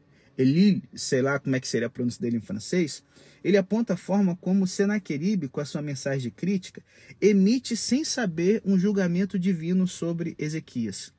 Elil, 0.43 0.83
sei 0.95 1.23
lá 1.23 1.39
como 1.39 1.57
é 1.57 1.61
que 1.61 1.69
seria 1.69 1.87
a 1.87 1.91
pronúncia 1.91 2.21
dele 2.21 2.37
em 2.37 2.41
francês, 2.41 3.03
ele 3.43 3.57
aponta 3.57 3.95
a 3.95 3.97
forma 3.97 4.37
como 4.37 4.67
Senaqueribe, 4.67 5.49
com 5.49 5.61
a 5.61 5.65
sua 5.65 5.83
mensagem 5.83 6.21
de 6.21 6.31
crítica, 6.31 6.83
emite 7.21 7.77
sem 7.77 8.05
saber 8.05 8.63
um 8.65 8.79
julgamento 8.79 9.39
divino 9.39 9.89
sobre 9.89 10.35
Ezequias. 10.39 11.13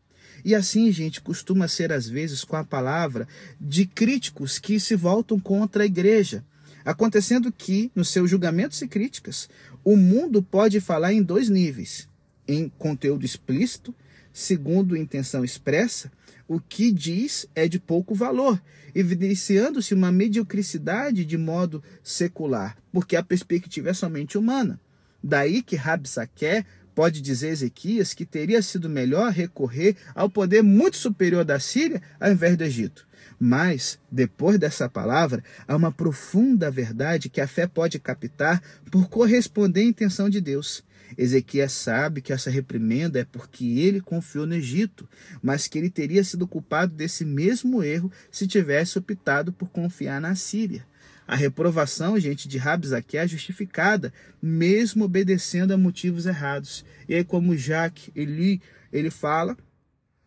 E 0.45 0.55
assim, 0.55 0.91
gente, 0.91 1.21
costuma 1.21 1.67
ser 1.67 1.91
às 1.91 2.07
vezes 2.07 2.43
com 2.43 2.55
a 2.55 2.63
palavra 2.63 3.27
de 3.59 3.85
críticos 3.85 4.57
que 4.59 4.79
se 4.79 4.95
voltam 4.95 5.39
contra 5.39 5.83
a 5.83 5.85
igreja. 5.85 6.43
Acontecendo 6.85 7.51
que, 7.51 7.91
nos 7.95 8.09
seus 8.09 8.29
julgamentos 8.29 8.81
e 8.81 8.87
críticas, 8.87 9.49
o 9.83 9.95
mundo 9.95 10.43
pode 10.43 10.79
falar 10.79 11.13
em 11.13 11.23
dois 11.23 11.49
níveis 11.49 12.07
em 12.47 12.69
conteúdo 12.77 13.25
explícito, 13.25 13.95
segundo 14.33 14.97
intenção 14.97 15.43
expressa, 15.45 16.11
o 16.53 16.59
que 16.59 16.91
diz 16.91 17.47
é 17.55 17.67
de 17.67 17.79
pouco 17.79 18.13
valor, 18.13 18.61
evidenciando-se 18.93 19.93
uma 19.93 20.11
mediocricidade 20.11 21.25
de 21.25 21.37
modo 21.37 21.83
secular, 22.03 22.77
porque 22.91 23.15
a 23.15 23.23
perspectiva 23.23 23.89
é 23.89 23.93
somente 23.93 24.37
humana. 24.37 24.79
Daí 25.23 25.63
que 25.63 25.75
Rabsaqué 25.75 26.65
pode 26.93 27.21
dizer 27.21 27.49
Ezequias 27.49 28.13
que 28.13 28.25
teria 28.25 28.61
sido 28.61 28.89
melhor 28.89 29.31
recorrer 29.31 29.95
ao 30.13 30.29
poder 30.29 30.61
muito 30.61 30.97
superior 30.97 31.43
da 31.43 31.59
Síria 31.59 32.01
ao 32.19 32.31
invés 32.31 32.55
do 32.55 32.63
Egito. 32.63 33.07
Mas, 33.39 33.97
depois 34.11 34.59
dessa 34.59 34.87
palavra, 34.87 35.43
há 35.67 35.75
uma 35.75 35.91
profunda 35.91 36.69
verdade 36.69 37.29
que 37.29 37.41
a 37.41 37.47
fé 37.47 37.65
pode 37.65 37.99
captar 37.99 38.61
por 38.91 39.09
corresponder 39.09 39.81
à 39.81 39.85
intenção 39.85 40.29
de 40.29 40.39
Deus. 40.39 40.83
Ezequias 41.17 41.71
sabe 41.71 42.21
que 42.21 42.33
essa 42.33 42.49
reprimenda 42.49 43.19
é 43.19 43.25
porque 43.25 43.79
ele 43.79 44.01
confiou 44.01 44.45
no 44.45 44.55
Egito, 44.55 45.07
mas 45.41 45.67
que 45.67 45.77
ele 45.77 45.89
teria 45.89 46.23
sido 46.23 46.47
culpado 46.47 46.93
desse 46.93 47.25
mesmo 47.25 47.83
erro 47.83 48.11
se 48.31 48.47
tivesse 48.47 48.97
optado 48.97 49.51
por 49.51 49.69
confiar 49.69 50.19
na 50.19 50.35
Síria. 50.35 50.85
A 51.27 51.35
reprovação, 51.35 52.19
gente, 52.19 52.47
de 52.47 52.57
Rabzaque 52.57 53.17
é 53.17 53.27
justificada, 53.27 54.13
mesmo 54.41 55.05
obedecendo 55.05 55.73
a 55.73 55.77
motivos 55.77 56.25
errados. 56.25 56.83
E 57.07 57.15
aí, 57.15 57.23
como 57.23 57.55
Jacques 57.55 58.11
Eli, 58.13 58.61
ele 58.91 59.09
fala, 59.09 59.57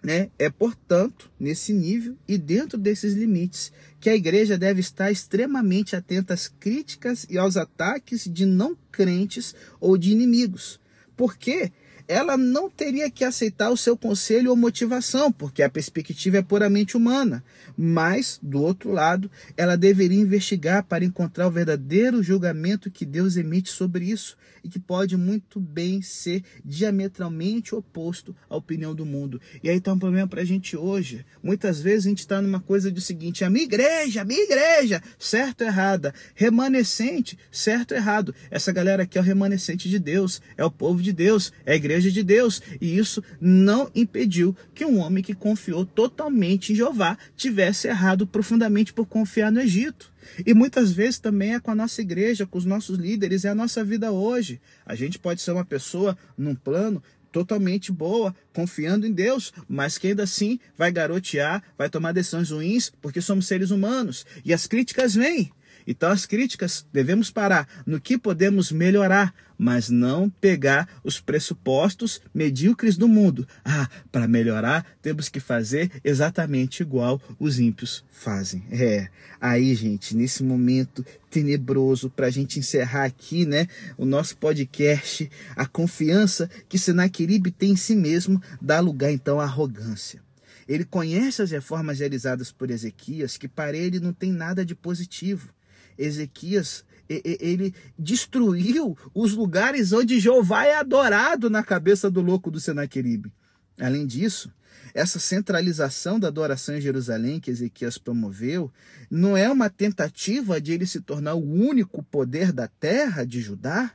né, 0.06 0.30
é, 0.38 0.48
portanto, 0.48 1.28
nesse 1.36 1.72
nível 1.72 2.16
e 2.28 2.38
dentro 2.38 2.78
desses 2.78 3.14
limites 3.14 3.72
que 3.98 4.08
a 4.08 4.14
igreja 4.14 4.56
deve 4.56 4.78
estar 4.78 5.10
extremamente 5.10 5.96
atenta 5.96 6.32
às 6.32 6.46
críticas 6.46 7.26
e 7.28 7.36
aos 7.36 7.56
ataques 7.56 8.22
de 8.32 8.46
não 8.46 8.78
crentes 8.92 9.52
ou 9.80 9.98
de 9.98 10.12
inimigos. 10.12 10.78
Porque 11.16 11.72
ela 12.08 12.36
não 12.36 12.70
teria 12.70 13.10
que 13.10 13.24
aceitar 13.24 13.70
o 13.70 13.76
seu 13.76 13.96
conselho 13.96 14.50
ou 14.50 14.56
motivação, 14.56 15.32
porque 15.32 15.62
a 15.62 15.70
perspectiva 15.70 16.38
é 16.38 16.42
puramente 16.42 16.96
humana. 16.96 17.42
Mas, 17.76 18.38
do 18.42 18.62
outro 18.62 18.90
lado, 18.90 19.30
ela 19.56 19.76
deveria 19.76 20.20
investigar 20.20 20.84
para 20.84 21.04
encontrar 21.04 21.46
o 21.46 21.50
verdadeiro 21.50 22.22
julgamento 22.22 22.90
que 22.90 23.04
Deus 23.04 23.36
emite 23.36 23.70
sobre 23.70 24.06
isso 24.06 24.36
e 24.62 24.68
que 24.68 24.78
pode 24.78 25.16
muito 25.16 25.60
bem 25.60 26.02
ser 26.02 26.42
diametralmente 26.64 27.74
oposto 27.74 28.34
à 28.48 28.56
opinião 28.56 28.94
do 28.94 29.06
mundo. 29.06 29.40
E 29.62 29.70
aí 29.70 29.76
está 29.76 29.92
um 29.92 29.98
problema 29.98 30.26
para 30.26 30.42
a 30.42 30.44
gente 30.44 30.76
hoje. 30.76 31.24
Muitas 31.42 31.80
vezes 31.80 32.06
a 32.06 32.08
gente 32.08 32.18
está 32.18 32.42
numa 32.42 32.60
coisa 32.60 32.90
do 32.90 33.00
seguinte: 33.00 33.44
a 33.44 33.50
minha 33.50 33.64
igreja, 33.64 34.22
a 34.22 34.24
minha 34.24 34.42
igreja, 34.42 35.02
certo 35.18 35.60
ou 35.60 35.68
errada, 35.68 36.12
remanescente, 36.34 37.38
certo 37.50 37.92
ou 37.92 37.96
errado. 37.96 38.34
Essa 38.50 38.72
galera 38.72 39.04
aqui 39.04 39.18
é 39.18 39.20
o 39.20 39.24
remanescente 39.24 39.88
de 39.88 39.98
Deus, 39.98 40.42
é 40.56 40.64
o 40.64 40.70
povo 40.70 41.00
de 41.00 41.12
Deus, 41.12 41.52
é 41.64 41.72
a 41.72 41.76
igreja 41.76 41.95
de 42.04 42.22
Deus. 42.22 42.62
E 42.80 42.96
isso 42.96 43.22
não 43.40 43.90
impediu 43.94 44.56
que 44.74 44.84
um 44.84 44.98
homem 44.98 45.22
que 45.22 45.34
confiou 45.34 45.84
totalmente 45.84 46.72
em 46.72 46.76
Jeová 46.76 47.16
tivesse 47.36 47.88
errado 47.88 48.26
profundamente 48.26 48.92
por 48.92 49.06
confiar 49.06 49.50
no 49.50 49.60
Egito. 49.60 50.12
E 50.44 50.52
muitas 50.54 50.92
vezes 50.92 51.18
também 51.18 51.54
é 51.54 51.60
com 51.60 51.70
a 51.70 51.74
nossa 51.74 52.00
igreja, 52.00 52.46
com 52.46 52.58
os 52.58 52.64
nossos 52.64 52.98
líderes, 52.98 53.44
é 53.44 53.48
a 53.48 53.54
nossa 53.54 53.84
vida 53.84 54.10
hoje. 54.10 54.60
A 54.84 54.94
gente 54.94 55.18
pode 55.18 55.40
ser 55.40 55.52
uma 55.52 55.64
pessoa 55.64 56.16
num 56.36 56.54
plano 56.54 57.02
totalmente 57.36 57.92
boa, 57.92 58.34
confiando 58.52 59.06
em 59.06 59.12
Deus, 59.12 59.52
mas 59.68 59.98
que 59.98 60.08
ainda 60.08 60.22
assim 60.22 60.58
vai 60.76 60.90
garotear, 60.90 61.62
vai 61.76 61.90
tomar 61.90 62.12
decisões 62.12 62.50
ruins, 62.50 62.90
porque 63.02 63.20
somos 63.20 63.46
seres 63.46 63.70
humanos. 63.70 64.24
E 64.44 64.54
as 64.54 64.66
críticas 64.66 65.14
vêm. 65.14 65.52
Então, 65.86 66.10
as 66.10 66.26
críticas 66.26 66.86
devemos 66.92 67.30
parar 67.30 67.68
no 67.86 68.00
que 68.00 68.18
podemos 68.18 68.72
melhorar, 68.72 69.34
mas 69.58 69.88
não 69.88 70.28
pegar 70.28 70.88
os 71.02 71.20
pressupostos 71.20 72.20
medíocres 72.34 72.96
do 72.96 73.08
mundo. 73.08 73.46
Ah, 73.64 73.88
para 74.10 74.28
melhorar, 74.28 74.86
temos 75.02 75.28
que 75.28 75.40
fazer 75.40 75.90
exatamente 76.04 76.82
igual 76.82 77.20
os 77.38 77.58
ímpios 77.58 78.04
fazem. 78.10 78.64
É, 78.70 79.08
aí, 79.40 79.74
gente, 79.74 80.16
nesse 80.16 80.42
momento 80.42 81.04
tenebroso, 81.30 82.08
para 82.08 82.26
a 82.26 82.30
gente 82.30 82.58
encerrar 82.58 83.04
aqui, 83.04 83.44
né, 83.44 83.68
o 83.96 84.04
nosso 84.04 84.36
podcast, 84.36 85.30
a 85.54 85.66
confiança 85.66 86.48
que 86.68 86.78
Senaqueribe 86.78 87.50
tem 87.50 87.72
em 87.72 87.76
si 87.76 87.94
mesmo 87.94 88.40
dá 88.60 88.80
lugar, 88.80 89.12
então, 89.12 89.40
à 89.40 89.44
arrogância. 89.44 90.24
Ele 90.68 90.84
conhece 90.84 91.42
as 91.42 91.50
reformas 91.50 92.00
realizadas 92.00 92.50
por 92.50 92.70
Ezequias, 92.70 93.36
que 93.36 93.46
para 93.46 93.76
ele 93.76 94.00
não 94.00 94.12
tem 94.12 94.32
nada 94.32 94.64
de 94.64 94.74
positivo. 94.74 95.50
Ezequias 95.96 96.84
ele 97.08 97.74
destruiu 97.98 98.96
os 99.14 99.34
lugares 99.34 99.92
onde 99.92 100.20
Jeová 100.20 100.64
é 100.64 100.76
adorado 100.76 101.48
na 101.48 101.62
cabeça 101.62 102.10
do 102.10 102.20
louco 102.20 102.50
do 102.50 102.60
Senaqueribe. 102.60 103.32
Além 103.78 104.06
disso, 104.06 104.50
essa 104.94 105.18
centralização 105.18 106.18
da 106.18 106.28
adoração 106.28 106.76
em 106.76 106.80
Jerusalém 106.80 107.38
que 107.38 107.50
Ezequias 107.50 107.98
promoveu 107.98 108.72
não 109.10 109.36
é 109.36 109.50
uma 109.50 109.68
tentativa 109.68 110.60
de 110.60 110.72
ele 110.72 110.86
se 110.86 111.00
tornar 111.00 111.34
o 111.34 111.44
único 111.44 112.02
poder 112.02 112.52
da 112.52 112.66
terra 112.66 113.24
de 113.24 113.40
Judá? 113.40 113.92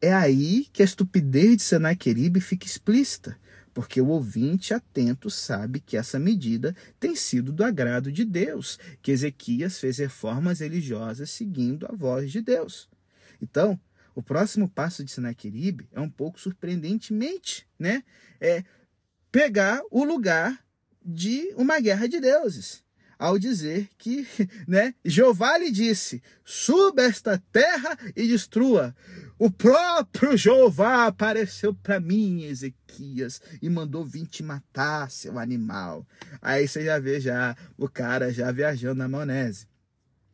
É 0.00 0.12
aí 0.12 0.66
que 0.72 0.82
a 0.82 0.84
estupidez 0.84 1.56
de 1.56 1.62
Senaqueribe 1.62 2.40
fica 2.40 2.66
explícita 2.66 3.36
porque 3.76 4.00
o 4.00 4.08
ouvinte 4.08 4.72
atento 4.72 5.28
sabe 5.28 5.80
que 5.80 5.98
essa 5.98 6.18
medida 6.18 6.74
tem 6.98 7.14
sido 7.14 7.52
do 7.52 7.62
agrado 7.62 8.10
de 8.10 8.24
Deus, 8.24 8.78
que 9.02 9.12
Ezequias 9.12 9.78
fez 9.78 9.98
reformas 9.98 10.60
religiosas 10.60 11.28
seguindo 11.28 11.84
a 11.84 11.94
voz 11.94 12.32
de 12.32 12.40
Deus. 12.40 12.88
Então, 13.38 13.78
o 14.14 14.22
próximo 14.22 14.66
passo 14.66 15.04
de 15.04 15.10
Senaqueribe 15.10 15.86
é 15.92 16.00
um 16.00 16.08
pouco 16.08 16.40
surpreendentemente, 16.40 17.68
né? 17.78 18.02
É 18.40 18.64
pegar 19.30 19.82
o 19.90 20.04
lugar 20.04 20.58
de 21.04 21.52
uma 21.54 21.78
guerra 21.78 22.08
de 22.08 22.18
deuses 22.18 22.82
ao 23.18 23.38
dizer 23.38 23.88
que, 23.98 24.26
né, 24.66 24.94
Jeová 25.04 25.58
lhe 25.58 25.70
disse: 25.70 26.22
suba 26.44 27.02
esta 27.02 27.42
terra 27.52 27.98
e 28.14 28.26
destrua. 28.26 28.94
O 29.38 29.50
próprio 29.50 30.34
Jeová 30.34 31.06
apareceu 31.06 31.74
para 31.74 32.00
mim, 32.00 32.44
Ezequias, 32.44 33.42
e 33.60 33.68
mandou 33.68 34.02
vir 34.02 34.26
te 34.26 34.42
matar, 34.42 35.10
seu 35.10 35.38
animal. 35.38 36.06
Aí 36.40 36.66
você 36.66 36.84
já 36.84 36.98
vê 36.98 37.20
já 37.20 37.54
o 37.76 37.86
cara 37.86 38.32
já 38.32 38.50
viajando 38.50 38.94
na 38.94 39.08
maionese 39.08 39.66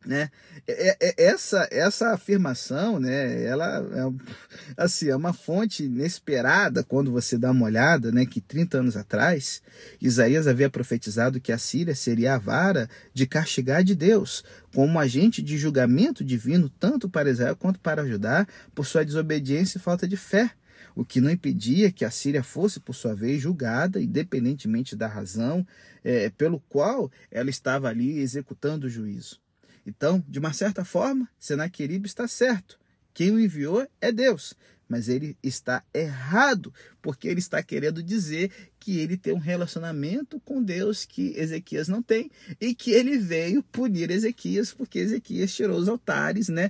né 0.05 0.29
é, 0.67 0.97
é, 0.99 1.25
essa 1.25 1.67
essa 1.71 2.13
afirmação 2.13 2.99
né 2.99 3.43
ela 3.43 3.79
é, 3.79 4.83
assim 4.83 5.09
é 5.09 5.15
uma 5.15 5.33
fonte 5.33 5.83
inesperada 5.85 6.83
quando 6.83 7.11
você 7.11 7.37
dá 7.37 7.51
uma 7.51 7.65
olhada 7.65 8.11
né 8.11 8.25
que 8.25 8.41
30 8.41 8.79
anos 8.79 8.97
atrás 8.97 9.61
Isaías 10.01 10.47
havia 10.47 10.69
profetizado 10.69 11.39
que 11.39 11.51
a 11.51 11.57
Síria 11.57 11.95
seria 11.95 12.35
a 12.35 12.37
vara 12.37 12.89
de 13.13 13.25
castigar 13.25 13.83
de 13.83 13.95
Deus 13.95 14.43
como 14.73 14.99
agente 14.99 15.41
de 15.41 15.57
julgamento 15.57 16.23
divino 16.23 16.69
tanto 16.69 17.09
para 17.09 17.29
Israel 17.29 17.55
quanto 17.55 17.79
para 17.79 18.07
Judá 18.07 18.47
por 18.73 18.85
sua 18.85 19.05
desobediência 19.05 19.77
e 19.77 19.81
falta 19.81 20.07
de 20.07 20.17
fé 20.17 20.51
o 20.95 21.03
que 21.03 21.19
não 21.19 21.29
impedia 21.29 21.91
que 21.91 22.05
a 22.05 22.11
Síria 22.11 22.43
fosse, 22.43 22.79
por 22.79 22.93
sua 22.93 23.15
vez, 23.15 23.41
julgada, 23.41 24.01
independentemente 24.01 24.95
da 24.95 25.07
razão 25.07 25.65
é, 26.03 26.29
pelo 26.29 26.59
qual 26.59 27.11
ela 27.31 27.49
estava 27.49 27.89
ali 27.89 28.19
executando 28.19 28.87
o 28.87 28.89
juízo. 28.89 29.41
Então, 29.85 30.23
de 30.27 30.39
uma 30.39 30.53
certa 30.53 30.85
forma, 30.85 31.29
Senaqueribe 31.37 32.07
está 32.07 32.27
certo. 32.27 32.79
Quem 33.13 33.31
o 33.31 33.39
enviou 33.39 33.87
é 34.01 34.11
Deus. 34.11 34.53
Mas 34.87 35.07
ele 35.07 35.37
está 35.41 35.83
errado, 35.93 36.73
porque 37.01 37.27
ele 37.27 37.39
está 37.39 37.63
querendo 37.63 38.03
dizer 38.03 38.51
que 38.79 38.99
ele 38.99 39.17
tem 39.17 39.33
um 39.33 39.39
relacionamento 39.39 40.39
com 40.41 40.61
Deus 40.61 41.05
que 41.05 41.33
Ezequias 41.37 41.87
não 41.87 42.01
tem 42.01 42.29
e 42.59 42.75
que 42.75 42.91
ele 42.91 43.17
veio 43.17 43.63
punir 43.63 44.11
Ezequias 44.11 44.73
porque 44.73 44.99
Ezequias 44.99 45.53
tirou 45.53 45.77
os 45.79 45.87
altares, 45.87 46.49
né? 46.49 46.69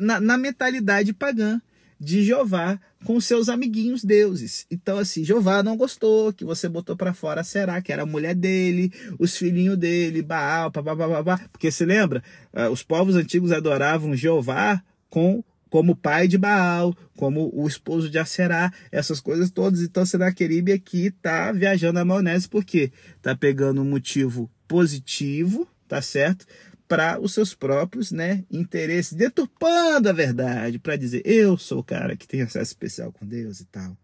Na, 0.00 0.20
na 0.20 0.36
mentalidade 0.36 1.12
pagã 1.12 1.60
de 1.98 2.22
Jeová 2.22 2.78
com 3.04 3.20
seus 3.20 3.48
amiguinhos 3.48 4.04
deuses. 4.04 4.66
Então, 4.70 4.98
assim, 4.98 5.24
Jeová 5.24 5.62
não 5.62 5.76
gostou 5.76 6.32
que 6.32 6.44
você 6.44 6.68
botou 6.68 6.96
para 6.96 7.14
fora 7.14 7.44
Será, 7.44 7.80
que 7.80 7.92
era 7.92 8.02
a 8.02 8.06
mulher 8.06 8.34
dele, 8.34 8.92
os 9.18 9.36
filhinhos 9.36 9.76
dele, 9.76 10.22
Baal, 10.22 10.70
babá, 10.70 11.38
porque 11.50 11.70
se 11.70 11.84
lembra? 11.84 12.22
Uh, 12.52 12.70
os 12.70 12.82
povos 12.82 13.16
antigos 13.16 13.52
adoravam 13.52 14.16
Jeová 14.16 14.82
com 15.08 15.42
como 15.68 15.96
pai 15.96 16.28
de 16.28 16.38
Baal, 16.38 16.96
como 17.16 17.50
o 17.52 17.66
esposo 17.66 18.08
de 18.08 18.18
Aserá, 18.18 18.72
essas 18.90 19.20
coisas 19.20 19.50
todas. 19.50 19.82
Então, 19.82 20.06
Senaqueribe 20.06 20.72
aqui 20.72 21.10
tá 21.10 21.52
viajando 21.52 21.98
a 21.98 22.04
maionese, 22.04 22.48
porque 22.48 22.92
tá 23.20 23.34
pegando 23.34 23.82
um 23.82 23.84
motivo 23.84 24.50
positivo, 24.68 25.68
tá 25.88 26.00
certo? 26.00 26.46
Para 26.88 27.20
os 27.20 27.34
seus 27.34 27.54
próprios 27.54 28.12
né, 28.12 28.44
interesses, 28.50 29.12
deturpando 29.12 30.08
a 30.08 30.12
verdade, 30.12 30.78
para 30.78 30.96
dizer 30.96 31.22
eu 31.24 31.58
sou 31.58 31.80
o 31.80 31.84
cara 31.84 32.16
que 32.16 32.26
tem 32.26 32.42
acesso 32.42 32.70
especial 32.72 33.12
com 33.12 33.26
Deus 33.26 33.60
e 33.60 33.64
tal. 33.66 33.96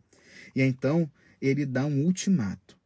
E 0.54 0.62
então 0.62 1.10
ele 1.40 1.66
dá 1.66 1.84
um 1.86 2.04
ultimato. 2.04 2.76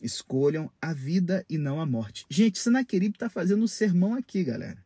Escolham 0.00 0.70
a 0.80 0.92
vida 0.92 1.44
e 1.48 1.56
não 1.56 1.80
a 1.80 1.86
morte. 1.86 2.26
Gente, 2.28 2.58
Senaqueribe 2.58 3.16
está 3.16 3.30
fazendo 3.30 3.64
um 3.64 3.68
sermão 3.68 4.14
aqui, 4.14 4.44
galera. 4.44 4.78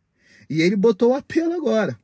E 0.48 0.62
ele 0.62 0.76
botou 0.76 1.11
o 1.11 1.14
apelo 1.14 1.54
agora. 1.54 1.98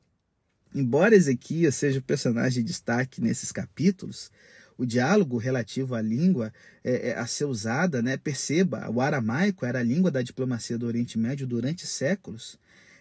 Embora 0.74 1.14
Ezequias 1.14 1.76
seja 1.76 2.00
o 2.00 2.02
personagem 2.02 2.62
de 2.62 2.70
destaque 2.70 3.20
nesses 3.20 3.52
capítulos, 3.52 4.30
o 4.76 4.84
diálogo 4.84 5.38
relativo 5.38 5.94
à 5.94 6.02
língua 6.02 6.52
é, 6.82 7.10
é, 7.10 7.18
a 7.18 7.26
ser 7.26 7.44
usada, 7.44 8.02
né? 8.02 8.16
perceba, 8.16 8.90
o 8.90 9.00
aramaico 9.00 9.64
era 9.64 9.78
a 9.78 9.82
língua 9.82 10.10
da 10.10 10.22
diplomacia 10.22 10.76
do 10.76 10.86
Oriente 10.86 11.18
Médio 11.18 11.46
durante 11.46 11.86
séculos. 11.86 12.58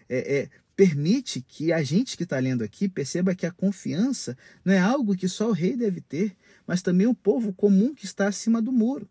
É, 0.08 0.38
é 0.38 0.48
permite 0.76 1.40
que 1.40 1.72
a 1.72 1.82
gente 1.82 2.16
que 2.16 2.24
está 2.24 2.38
lendo 2.38 2.64
aqui 2.64 2.88
perceba 2.88 3.34
que 3.34 3.46
a 3.46 3.50
confiança 3.50 4.36
não 4.64 4.74
é 4.74 4.78
algo 4.78 5.16
que 5.16 5.28
só 5.28 5.48
o 5.48 5.52
rei 5.52 5.76
deve 5.76 6.00
ter, 6.00 6.36
mas 6.66 6.82
também 6.82 7.06
o 7.06 7.14
povo 7.14 7.52
comum 7.52 7.94
que 7.94 8.04
está 8.04 8.26
acima 8.26 8.60
do 8.60 8.72
muro. 8.72 9.08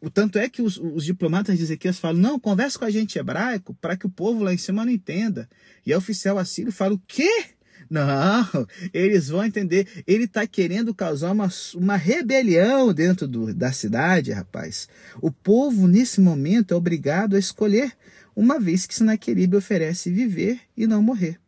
O 0.00 0.10
tanto 0.10 0.38
é 0.38 0.48
que 0.48 0.60
os, 0.60 0.76
os 0.76 1.04
diplomatas 1.04 1.56
de 1.56 1.62
Ezequias 1.62 1.98
falam: 1.98 2.20
não, 2.20 2.38
converse 2.38 2.78
com 2.78 2.84
a 2.84 2.90
gente 2.90 3.18
hebraico 3.18 3.74
para 3.80 3.96
que 3.96 4.06
o 4.06 4.10
povo 4.10 4.42
lá 4.42 4.52
em 4.52 4.58
cima 4.58 4.84
não 4.84 4.92
entenda. 4.92 5.48
E 5.86 5.94
o 5.94 5.96
oficial 5.98 6.38
assírio 6.38 6.72
fala: 6.72 6.94
o 6.94 7.02
quê? 7.06 7.44
Não, 7.90 8.66
eles 8.92 9.28
vão 9.28 9.44
entender. 9.44 9.86
Ele 10.06 10.24
está 10.24 10.46
querendo 10.46 10.94
causar 10.94 11.32
uma, 11.32 11.48
uma 11.74 11.96
rebelião 11.96 12.92
dentro 12.92 13.26
do, 13.26 13.54
da 13.54 13.72
cidade, 13.72 14.32
rapaz. 14.32 14.88
O 15.22 15.30
povo, 15.30 15.86
nesse 15.86 16.20
momento, 16.20 16.74
é 16.74 16.76
obrigado 16.76 17.34
a 17.34 17.38
escolher, 17.38 17.92
uma 18.36 18.60
vez 18.60 18.86
que 18.86 18.94
Sinaqueribe 18.94 19.56
oferece 19.56 20.10
viver 20.10 20.60
e 20.76 20.86
não 20.86 21.02
morrer. 21.02 21.38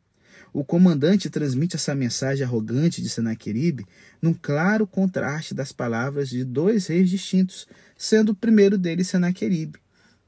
O 0.53 0.65
comandante 0.65 1.31
transmite 1.31 1.77
essa 1.77 1.95
mensagem 1.95 2.45
arrogante 2.45 3.01
de 3.01 3.09
Senaqueribe 3.09 3.87
num 4.21 4.35
claro 4.35 4.87
contraste 4.87 5.55
das 5.55 5.71
palavras 5.71 6.29
de 6.29 6.43
dois 6.43 6.89
reis 6.89 7.09
distintos, 7.09 7.69
sendo 7.97 8.33
o 8.33 8.35
primeiro 8.35 8.77
deles 8.77 9.09
Senaqueribe, 9.09 9.79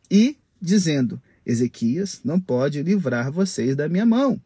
e 0.09 0.37
dizendo: 0.61 1.20
Ezequias 1.44 2.20
não 2.25 2.38
pode 2.38 2.81
livrar 2.83 3.33
vocês 3.33 3.75
da 3.75 3.88
minha 3.88 4.07
mão. 4.07 4.40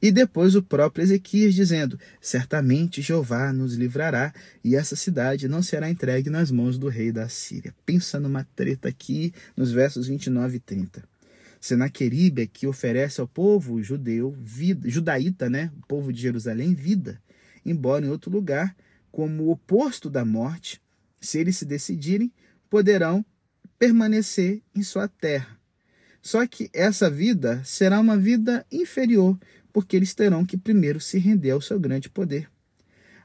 E 0.00 0.10
depois 0.10 0.54
o 0.54 0.62
próprio 0.62 1.02
Ezequias 1.02 1.54
dizendo: 1.54 1.98
Certamente 2.20 3.02
Jeová 3.02 3.52
nos 3.52 3.74
livrará 3.74 4.32
e 4.62 4.74
essa 4.76 4.96
cidade 4.96 5.48
não 5.48 5.62
será 5.62 5.90
entregue 5.90 6.30
nas 6.30 6.50
mãos 6.50 6.78
do 6.78 6.88
rei 6.88 7.12
da 7.12 7.28
Síria. 7.28 7.74
Pensa 7.84 8.18
numa 8.20 8.46
treta 8.56 8.88
aqui 8.88 9.32
nos 9.56 9.72
versos 9.72 10.06
29 10.06 10.56
e 10.56 10.60
30. 10.60 11.14
Senaqueribe 11.60 12.42
aqui 12.42 12.66
oferece 12.66 13.22
ao 13.22 13.26
povo 13.26 13.82
judeu, 13.82 14.36
vida, 14.38 14.88
judaíta, 14.88 15.48
né, 15.48 15.70
o 15.82 15.86
povo 15.86 16.12
de 16.12 16.20
Jerusalém, 16.20 16.74
vida, 16.74 17.18
embora 17.64 18.04
em 18.04 18.10
outro 18.10 18.30
lugar, 18.30 18.76
como 19.10 19.50
oposto 19.50 20.10
da 20.10 20.26
morte, 20.26 20.78
se 21.18 21.38
eles 21.38 21.56
se 21.56 21.64
decidirem, 21.64 22.30
poderão 22.68 23.24
permanecer 23.78 24.60
em 24.74 24.82
sua 24.82 25.08
terra. 25.08 25.58
Só 26.20 26.46
que 26.46 26.68
essa 26.72 27.08
vida 27.08 27.62
será 27.64 28.00
uma 28.00 28.16
vida 28.16 28.66
inferior, 28.70 29.38
porque 29.74 29.96
eles 29.96 30.14
terão 30.14 30.46
que 30.46 30.56
primeiro 30.56 31.00
se 31.00 31.18
render 31.18 31.50
ao 31.50 31.60
seu 31.60 31.80
grande 31.80 32.08
poder. 32.08 32.48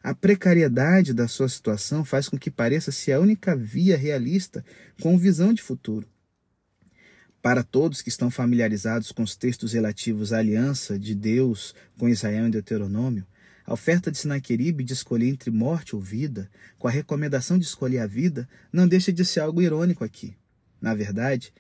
A 0.01 0.15
precariedade 0.15 1.13
da 1.13 1.27
sua 1.27 1.47
situação 1.47 2.03
faz 2.03 2.27
com 2.27 2.39
que 2.39 2.49
pareça 2.49 2.91
ser 2.91 3.11
a 3.11 3.19
única 3.19 3.55
via 3.55 3.95
realista 3.95 4.65
com 4.99 5.15
visão 5.15 5.53
de 5.53 5.61
futuro. 5.61 6.07
Para 7.39 7.61
todos 7.61 8.01
que 8.01 8.09
estão 8.09 8.31
familiarizados 8.31 9.11
com 9.11 9.21
os 9.21 9.35
textos 9.35 9.73
relativos 9.73 10.33
à 10.33 10.39
aliança 10.39 10.97
de 10.97 11.13
Deus 11.13 11.75
com 11.99 12.09
Israel 12.09 12.47
em 12.47 12.49
Deuteronômio, 12.49 13.27
a 13.63 13.73
oferta 13.73 14.11
de 14.11 14.17
Sinaqueribe 14.17 14.83
de 14.83 14.93
escolher 14.93 15.27
entre 15.27 15.51
morte 15.51 15.95
ou 15.95 16.01
vida, 16.01 16.49
com 16.79 16.87
a 16.87 16.91
recomendação 16.91 17.59
de 17.59 17.65
escolher 17.65 17.99
a 17.99 18.07
vida, 18.07 18.49
não 18.73 18.87
deixa 18.87 19.13
de 19.13 19.23
ser 19.23 19.41
algo 19.41 19.61
irônico 19.61 20.03
aqui. 20.03 20.35
Na 20.81 20.95
verdade, 20.95 21.53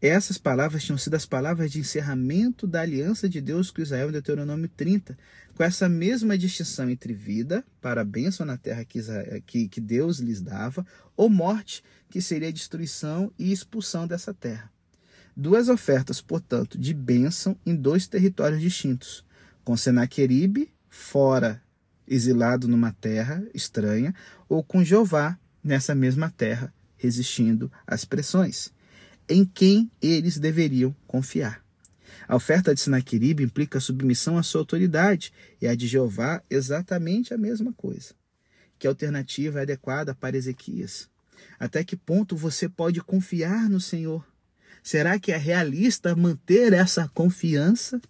essas 0.00 0.36
palavras 0.36 0.84
tinham 0.84 0.98
sido 0.98 1.14
as 1.14 1.24
palavras 1.24 1.72
de 1.72 1.80
encerramento 1.80 2.66
da 2.66 2.82
aliança 2.82 3.28
de 3.28 3.40
Deus 3.40 3.70
com 3.70 3.80
Israel 3.80 4.10
em 4.10 4.12
Deuteronômio 4.12 4.68
30, 4.68 5.16
com 5.54 5.62
essa 5.62 5.88
mesma 5.88 6.36
distinção 6.36 6.90
entre 6.90 7.14
vida, 7.14 7.64
para 7.80 8.02
a 8.02 8.04
bênção 8.04 8.44
na 8.44 8.58
terra 8.58 8.84
que, 8.84 9.80
Deus 9.80 10.18
lhes 10.18 10.42
dava, 10.42 10.86
ou 11.16 11.30
morte, 11.30 11.82
que 12.10 12.20
seria 12.20 12.48
a 12.48 12.52
destruição 12.52 13.32
e 13.38 13.50
expulsão 13.50 14.06
dessa 14.06 14.34
terra. 14.34 14.70
Duas 15.34 15.68
ofertas, 15.68 16.20
portanto, 16.20 16.78
de 16.78 16.92
bênção 16.92 17.56
em 17.64 17.74
dois 17.74 18.06
territórios 18.06 18.60
distintos, 18.60 19.24
com 19.64 19.76
Senaqueribe, 19.76 20.70
fora, 20.90 21.62
exilado 22.06 22.68
numa 22.68 22.92
terra 22.92 23.42
estranha, 23.54 24.14
ou 24.46 24.62
com 24.62 24.84
Jeová, 24.84 25.38
nessa 25.64 25.94
mesma 25.94 26.30
terra, 26.30 26.72
resistindo 26.98 27.72
às 27.86 28.04
pressões 28.04 28.75
em 29.28 29.44
quem 29.44 29.90
eles 30.00 30.38
deveriam 30.38 30.94
confiar. 31.06 31.64
A 32.28 32.34
oferta 32.34 32.74
de 32.74 32.80
Sinaqueribe 32.80 33.42
implica 33.42 33.78
submissão 33.78 34.36
à 34.36 34.42
sua 34.42 34.60
autoridade 34.60 35.32
e 35.60 35.66
a 35.66 35.74
de 35.74 35.86
Jeová 35.86 36.42
exatamente 36.50 37.32
a 37.32 37.38
mesma 37.38 37.72
coisa. 37.72 38.14
Que 38.78 38.86
alternativa 38.86 39.60
é 39.60 39.62
adequada 39.62 40.14
para 40.14 40.36
Ezequias? 40.36 41.08
Até 41.58 41.84
que 41.84 41.96
ponto 41.96 42.36
você 42.36 42.68
pode 42.68 43.00
confiar 43.00 43.68
no 43.68 43.80
Senhor? 43.80 44.26
Será 44.82 45.18
que 45.18 45.32
é 45.32 45.36
realista 45.36 46.14
manter 46.14 46.72
essa 46.72 47.08
confiança? 47.08 48.00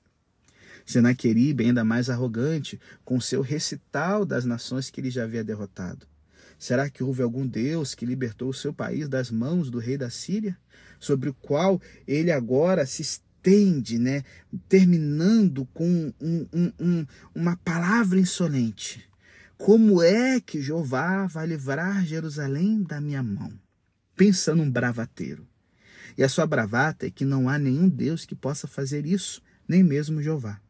Senaqueribe, 0.85 1.64
ainda 1.64 1.85
mais 1.85 2.09
arrogante, 2.09 2.81
com 3.05 3.21
seu 3.21 3.41
recital 3.41 4.25
das 4.25 4.45
nações 4.45 4.89
que 4.89 5.01
ele 5.01 5.11
já 5.11 5.25
havia 5.25 5.43
derrotado. 5.43 6.07
Será 6.59 6.89
que 6.89 7.03
houve 7.03 7.23
algum 7.23 7.47
Deus 7.47 7.95
que 7.95 8.07
libertou 8.07 8.49
o 8.49 8.55
seu 8.55 8.73
país 8.73 9.09
das 9.09 9.31
mãos 9.31 9.69
do 9.69 9.79
rei 9.79 9.99
da 9.99 10.09
Síria, 10.09 10.57
sobre 10.99 11.28
o 11.28 11.34
qual 11.34 11.80
ele 12.07 12.30
agora 12.30 12.86
se 12.86 13.03
estende, 13.03 13.99
né, 13.99 14.24
terminando 14.68 15.64
com 15.66 16.12
um, 16.20 16.47
um, 16.53 16.72
um, 16.80 17.07
uma 17.34 17.57
palavra 17.57 18.18
insolente? 18.18 19.09
Como 19.57 20.03
é 20.03 20.40
que 20.40 20.61
Jeová 20.61 21.26
vai 21.26 21.47
livrar 21.47 22.05
Jerusalém 22.05 22.82
da 22.82 23.01
minha 23.01 23.22
mão? 23.22 23.53
Pensa 24.14 24.55
num 24.55 24.70
bravateiro. 24.70 25.47
E 26.16 26.22
a 26.22 26.28
sua 26.28 26.47
bravata 26.47 27.07
é 27.07 27.11
que 27.11 27.24
não 27.24 27.49
há 27.49 27.59
nenhum 27.59 27.88
Deus 27.88 28.24
que 28.24 28.34
possa 28.34 28.66
fazer 28.66 29.07
isso, 29.07 29.42
nem 29.68 29.82
mesmo 29.82 30.22
Jeová. 30.22 30.61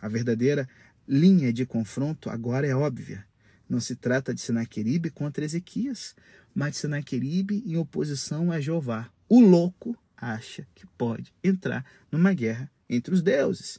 A 0.00 0.08
verdadeira 0.08 0.68
linha 1.06 1.52
de 1.52 1.66
confronto 1.66 2.30
agora 2.30 2.66
é 2.66 2.74
óbvia. 2.74 3.24
Não 3.68 3.80
se 3.80 3.94
trata 3.94 4.34
de 4.34 4.40
Senaqueribe 4.40 5.10
contra 5.10 5.44
Ezequias, 5.44 6.14
mas 6.54 6.72
de 6.72 6.78
Senaqueribe 6.78 7.62
em 7.66 7.76
oposição 7.76 8.50
a 8.50 8.60
Jeová. 8.60 9.10
O 9.32 9.38
louco 9.38 9.96
acha 10.16 10.66
que 10.74 10.84
pode 10.98 11.32
entrar 11.42 11.86
numa 12.10 12.34
guerra 12.34 12.68
entre 12.88 13.14
os 13.14 13.22
deuses. 13.22 13.78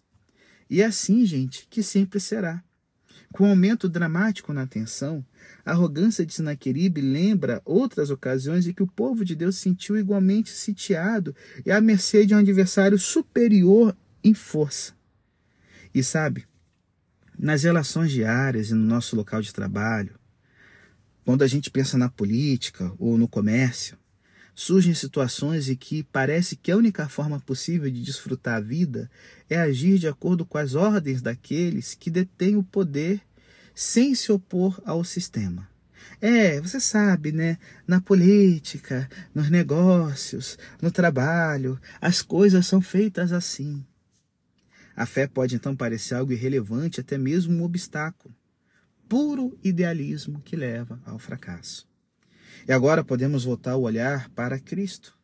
E 0.69 0.81
é 0.81 0.85
assim, 0.85 1.25
gente, 1.25 1.67
que 1.69 1.83
sempre 1.83 2.21
será. 2.21 2.63
Com 3.33 3.43
o 3.43 3.49
aumento 3.49 3.89
dramático 3.89 4.53
na 4.53 4.65
tensão, 4.65 5.25
a 5.65 5.71
arrogância 5.71 6.25
de 6.25 6.33
Senaqueribe 6.33 7.01
lembra 7.01 7.61
outras 7.65 8.09
ocasiões 8.09 8.65
em 8.65 8.71
que 8.71 8.81
o 8.81 8.87
povo 8.87 9.25
de 9.25 9.35
Deus 9.35 9.57
se 9.57 9.63
sentiu 9.63 9.97
igualmente 9.97 10.51
sitiado 10.51 11.35
e 11.65 11.69
à 11.69 11.81
mercê 11.81 12.25
de 12.25 12.33
um 12.33 12.37
adversário 12.37 12.97
superior 12.97 13.93
em 14.23 14.33
força. 14.33 14.93
E 15.93 16.01
sabe, 16.01 16.45
nas 17.37 17.63
relações 17.63 18.09
diárias 18.09 18.69
e 18.69 18.73
no 18.73 18.85
nosso 18.85 19.17
local 19.17 19.41
de 19.41 19.53
trabalho, 19.53 20.17
quando 21.25 21.41
a 21.41 21.47
gente 21.47 21.69
pensa 21.69 21.97
na 21.97 22.07
política 22.07 22.93
ou 22.97 23.17
no 23.17 23.27
comércio, 23.27 23.99
surgem 24.53 24.93
situações 24.93 25.69
em 25.69 25.75
que 25.75 26.03
parece 26.03 26.55
que 26.55 26.71
a 26.71 26.77
única 26.77 27.07
forma 27.07 27.39
possível 27.39 27.89
de 27.89 28.01
desfrutar 28.01 28.57
a 28.57 28.61
vida 28.61 29.09
é 29.49 29.57
agir 29.57 29.97
de 29.97 30.07
acordo 30.07 30.45
com 30.45 30.57
as 30.57 30.75
ordens 30.75 31.21
daqueles 31.21 31.93
que 31.93 32.09
detêm 32.09 32.55
o 32.55 32.63
poder 32.63 33.21
sem 33.73 34.13
se 34.13 34.31
opor 34.31 34.81
ao 34.85 35.03
sistema. 35.03 35.69
É, 36.19 36.61
você 36.61 36.79
sabe, 36.79 37.31
né? 37.31 37.57
Na 37.87 37.99
política, 37.99 39.09
nos 39.33 39.49
negócios, 39.49 40.57
no 40.81 40.91
trabalho, 40.91 41.79
as 41.99 42.21
coisas 42.21 42.67
são 42.67 42.79
feitas 42.79 43.31
assim. 43.31 43.83
A 44.95 45.05
fé 45.05 45.25
pode 45.25 45.55
então 45.55 45.75
parecer 45.75 46.15
algo 46.15 46.31
irrelevante, 46.31 46.99
até 46.99 47.17
mesmo 47.17 47.55
um 47.55 47.63
obstáculo. 47.63 48.35
Puro 49.09 49.57
idealismo 49.63 50.41
que 50.41 50.55
leva 50.55 51.01
ao 51.05 51.17
fracasso. 51.17 51.90
E 52.67 52.71
agora 52.71 53.03
podemos 53.03 53.43
voltar 53.43 53.75
o 53.75 53.81
olhar 53.81 54.29
para 54.29 54.59
Cristo. 54.59 55.19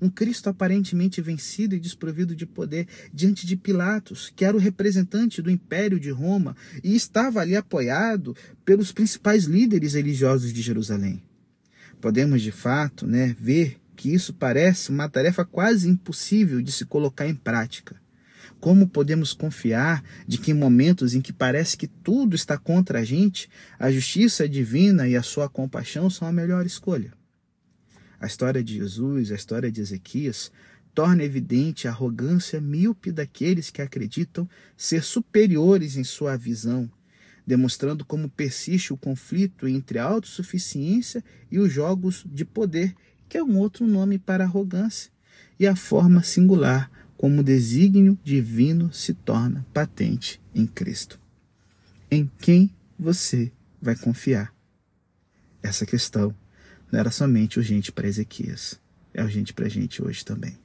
Um 0.00 0.10
Cristo 0.10 0.50
aparentemente 0.50 1.22
vencido 1.22 1.74
e 1.74 1.80
desprovido 1.80 2.36
de 2.36 2.46
poder 2.46 2.86
diante 3.12 3.46
de 3.46 3.56
Pilatos, 3.56 4.30
que 4.34 4.44
era 4.44 4.56
o 4.56 4.60
representante 4.60 5.40
do 5.40 5.50
Império 5.50 5.98
de 5.98 6.10
Roma 6.10 6.54
e 6.84 6.94
estava 6.94 7.40
ali 7.40 7.56
apoiado 7.56 8.36
pelos 8.64 8.92
principais 8.92 9.44
líderes 9.44 9.94
religiosos 9.94 10.52
de 10.52 10.60
Jerusalém. 10.60 11.22
Podemos 12.00 12.42
de 12.42 12.52
fato 12.52 13.06
né, 13.06 13.34
ver 13.40 13.80
que 13.96 14.12
isso 14.12 14.34
parece 14.34 14.90
uma 14.90 15.08
tarefa 15.08 15.44
quase 15.44 15.88
impossível 15.88 16.60
de 16.60 16.70
se 16.70 16.84
colocar 16.84 17.26
em 17.26 17.34
prática. 17.34 17.96
Como 18.66 18.88
podemos 18.88 19.32
confiar 19.32 20.02
de 20.26 20.38
que 20.38 20.50
em 20.50 20.54
momentos 20.54 21.14
em 21.14 21.20
que 21.20 21.32
parece 21.32 21.76
que 21.76 21.86
tudo 21.86 22.34
está 22.34 22.58
contra 22.58 22.98
a 22.98 23.04
gente, 23.04 23.48
a 23.78 23.92
justiça 23.92 24.48
divina 24.48 25.06
e 25.06 25.14
a 25.14 25.22
sua 25.22 25.48
compaixão 25.48 26.10
são 26.10 26.26
a 26.26 26.32
melhor 26.32 26.66
escolha? 26.66 27.12
A 28.18 28.26
história 28.26 28.64
de 28.64 28.74
Jesus, 28.74 29.30
a 29.30 29.36
história 29.36 29.70
de 29.70 29.80
Ezequias, 29.80 30.50
torna 30.92 31.22
evidente 31.22 31.86
a 31.86 31.92
arrogância 31.92 32.60
míope 32.60 33.12
daqueles 33.12 33.70
que 33.70 33.80
acreditam 33.80 34.50
ser 34.76 35.04
superiores 35.04 35.96
em 35.96 36.02
sua 36.02 36.36
visão, 36.36 36.90
demonstrando 37.46 38.04
como 38.04 38.28
persiste 38.28 38.92
o 38.92 38.96
conflito 38.96 39.68
entre 39.68 40.00
a 40.00 40.04
autossuficiência 40.04 41.22
e 41.52 41.60
os 41.60 41.72
jogos 41.72 42.24
de 42.26 42.44
poder, 42.44 42.96
que 43.28 43.38
é 43.38 43.44
um 43.44 43.58
outro 43.58 43.86
nome 43.86 44.18
para 44.18 44.42
arrogância, 44.42 45.12
e 45.56 45.68
a 45.68 45.76
forma 45.76 46.24
singular 46.24 46.90
como 47.16 47.42
desígnio 47.42 48.18
divino 48.22 48.92
se 48.92 49.14
torna 49.14 49.66
patente 49.72 50.40
em 50.54 50.66
Cristo. 50.66 51.18
Em 52.10 52.30
quem 52.38 52.74
você 52.98 53.52
vai 53.80 53.96
confiar? 53.96 54.54
Essa 55.62 55.86
questão 55.86 56.34
não 56.90 57.00
era 57.00 57.10
somente 57.10 57.58
urgente 57.58 57.90
para 57.90 58.06
Ezequias, 58.06 58.80
é 59.12 59.22
urgente 59.22 59.52
para 59.52 59.66
a 59.66 59.70
gente 59.70 60.02
hoje 60.02 60.24
também. 60.24 60.58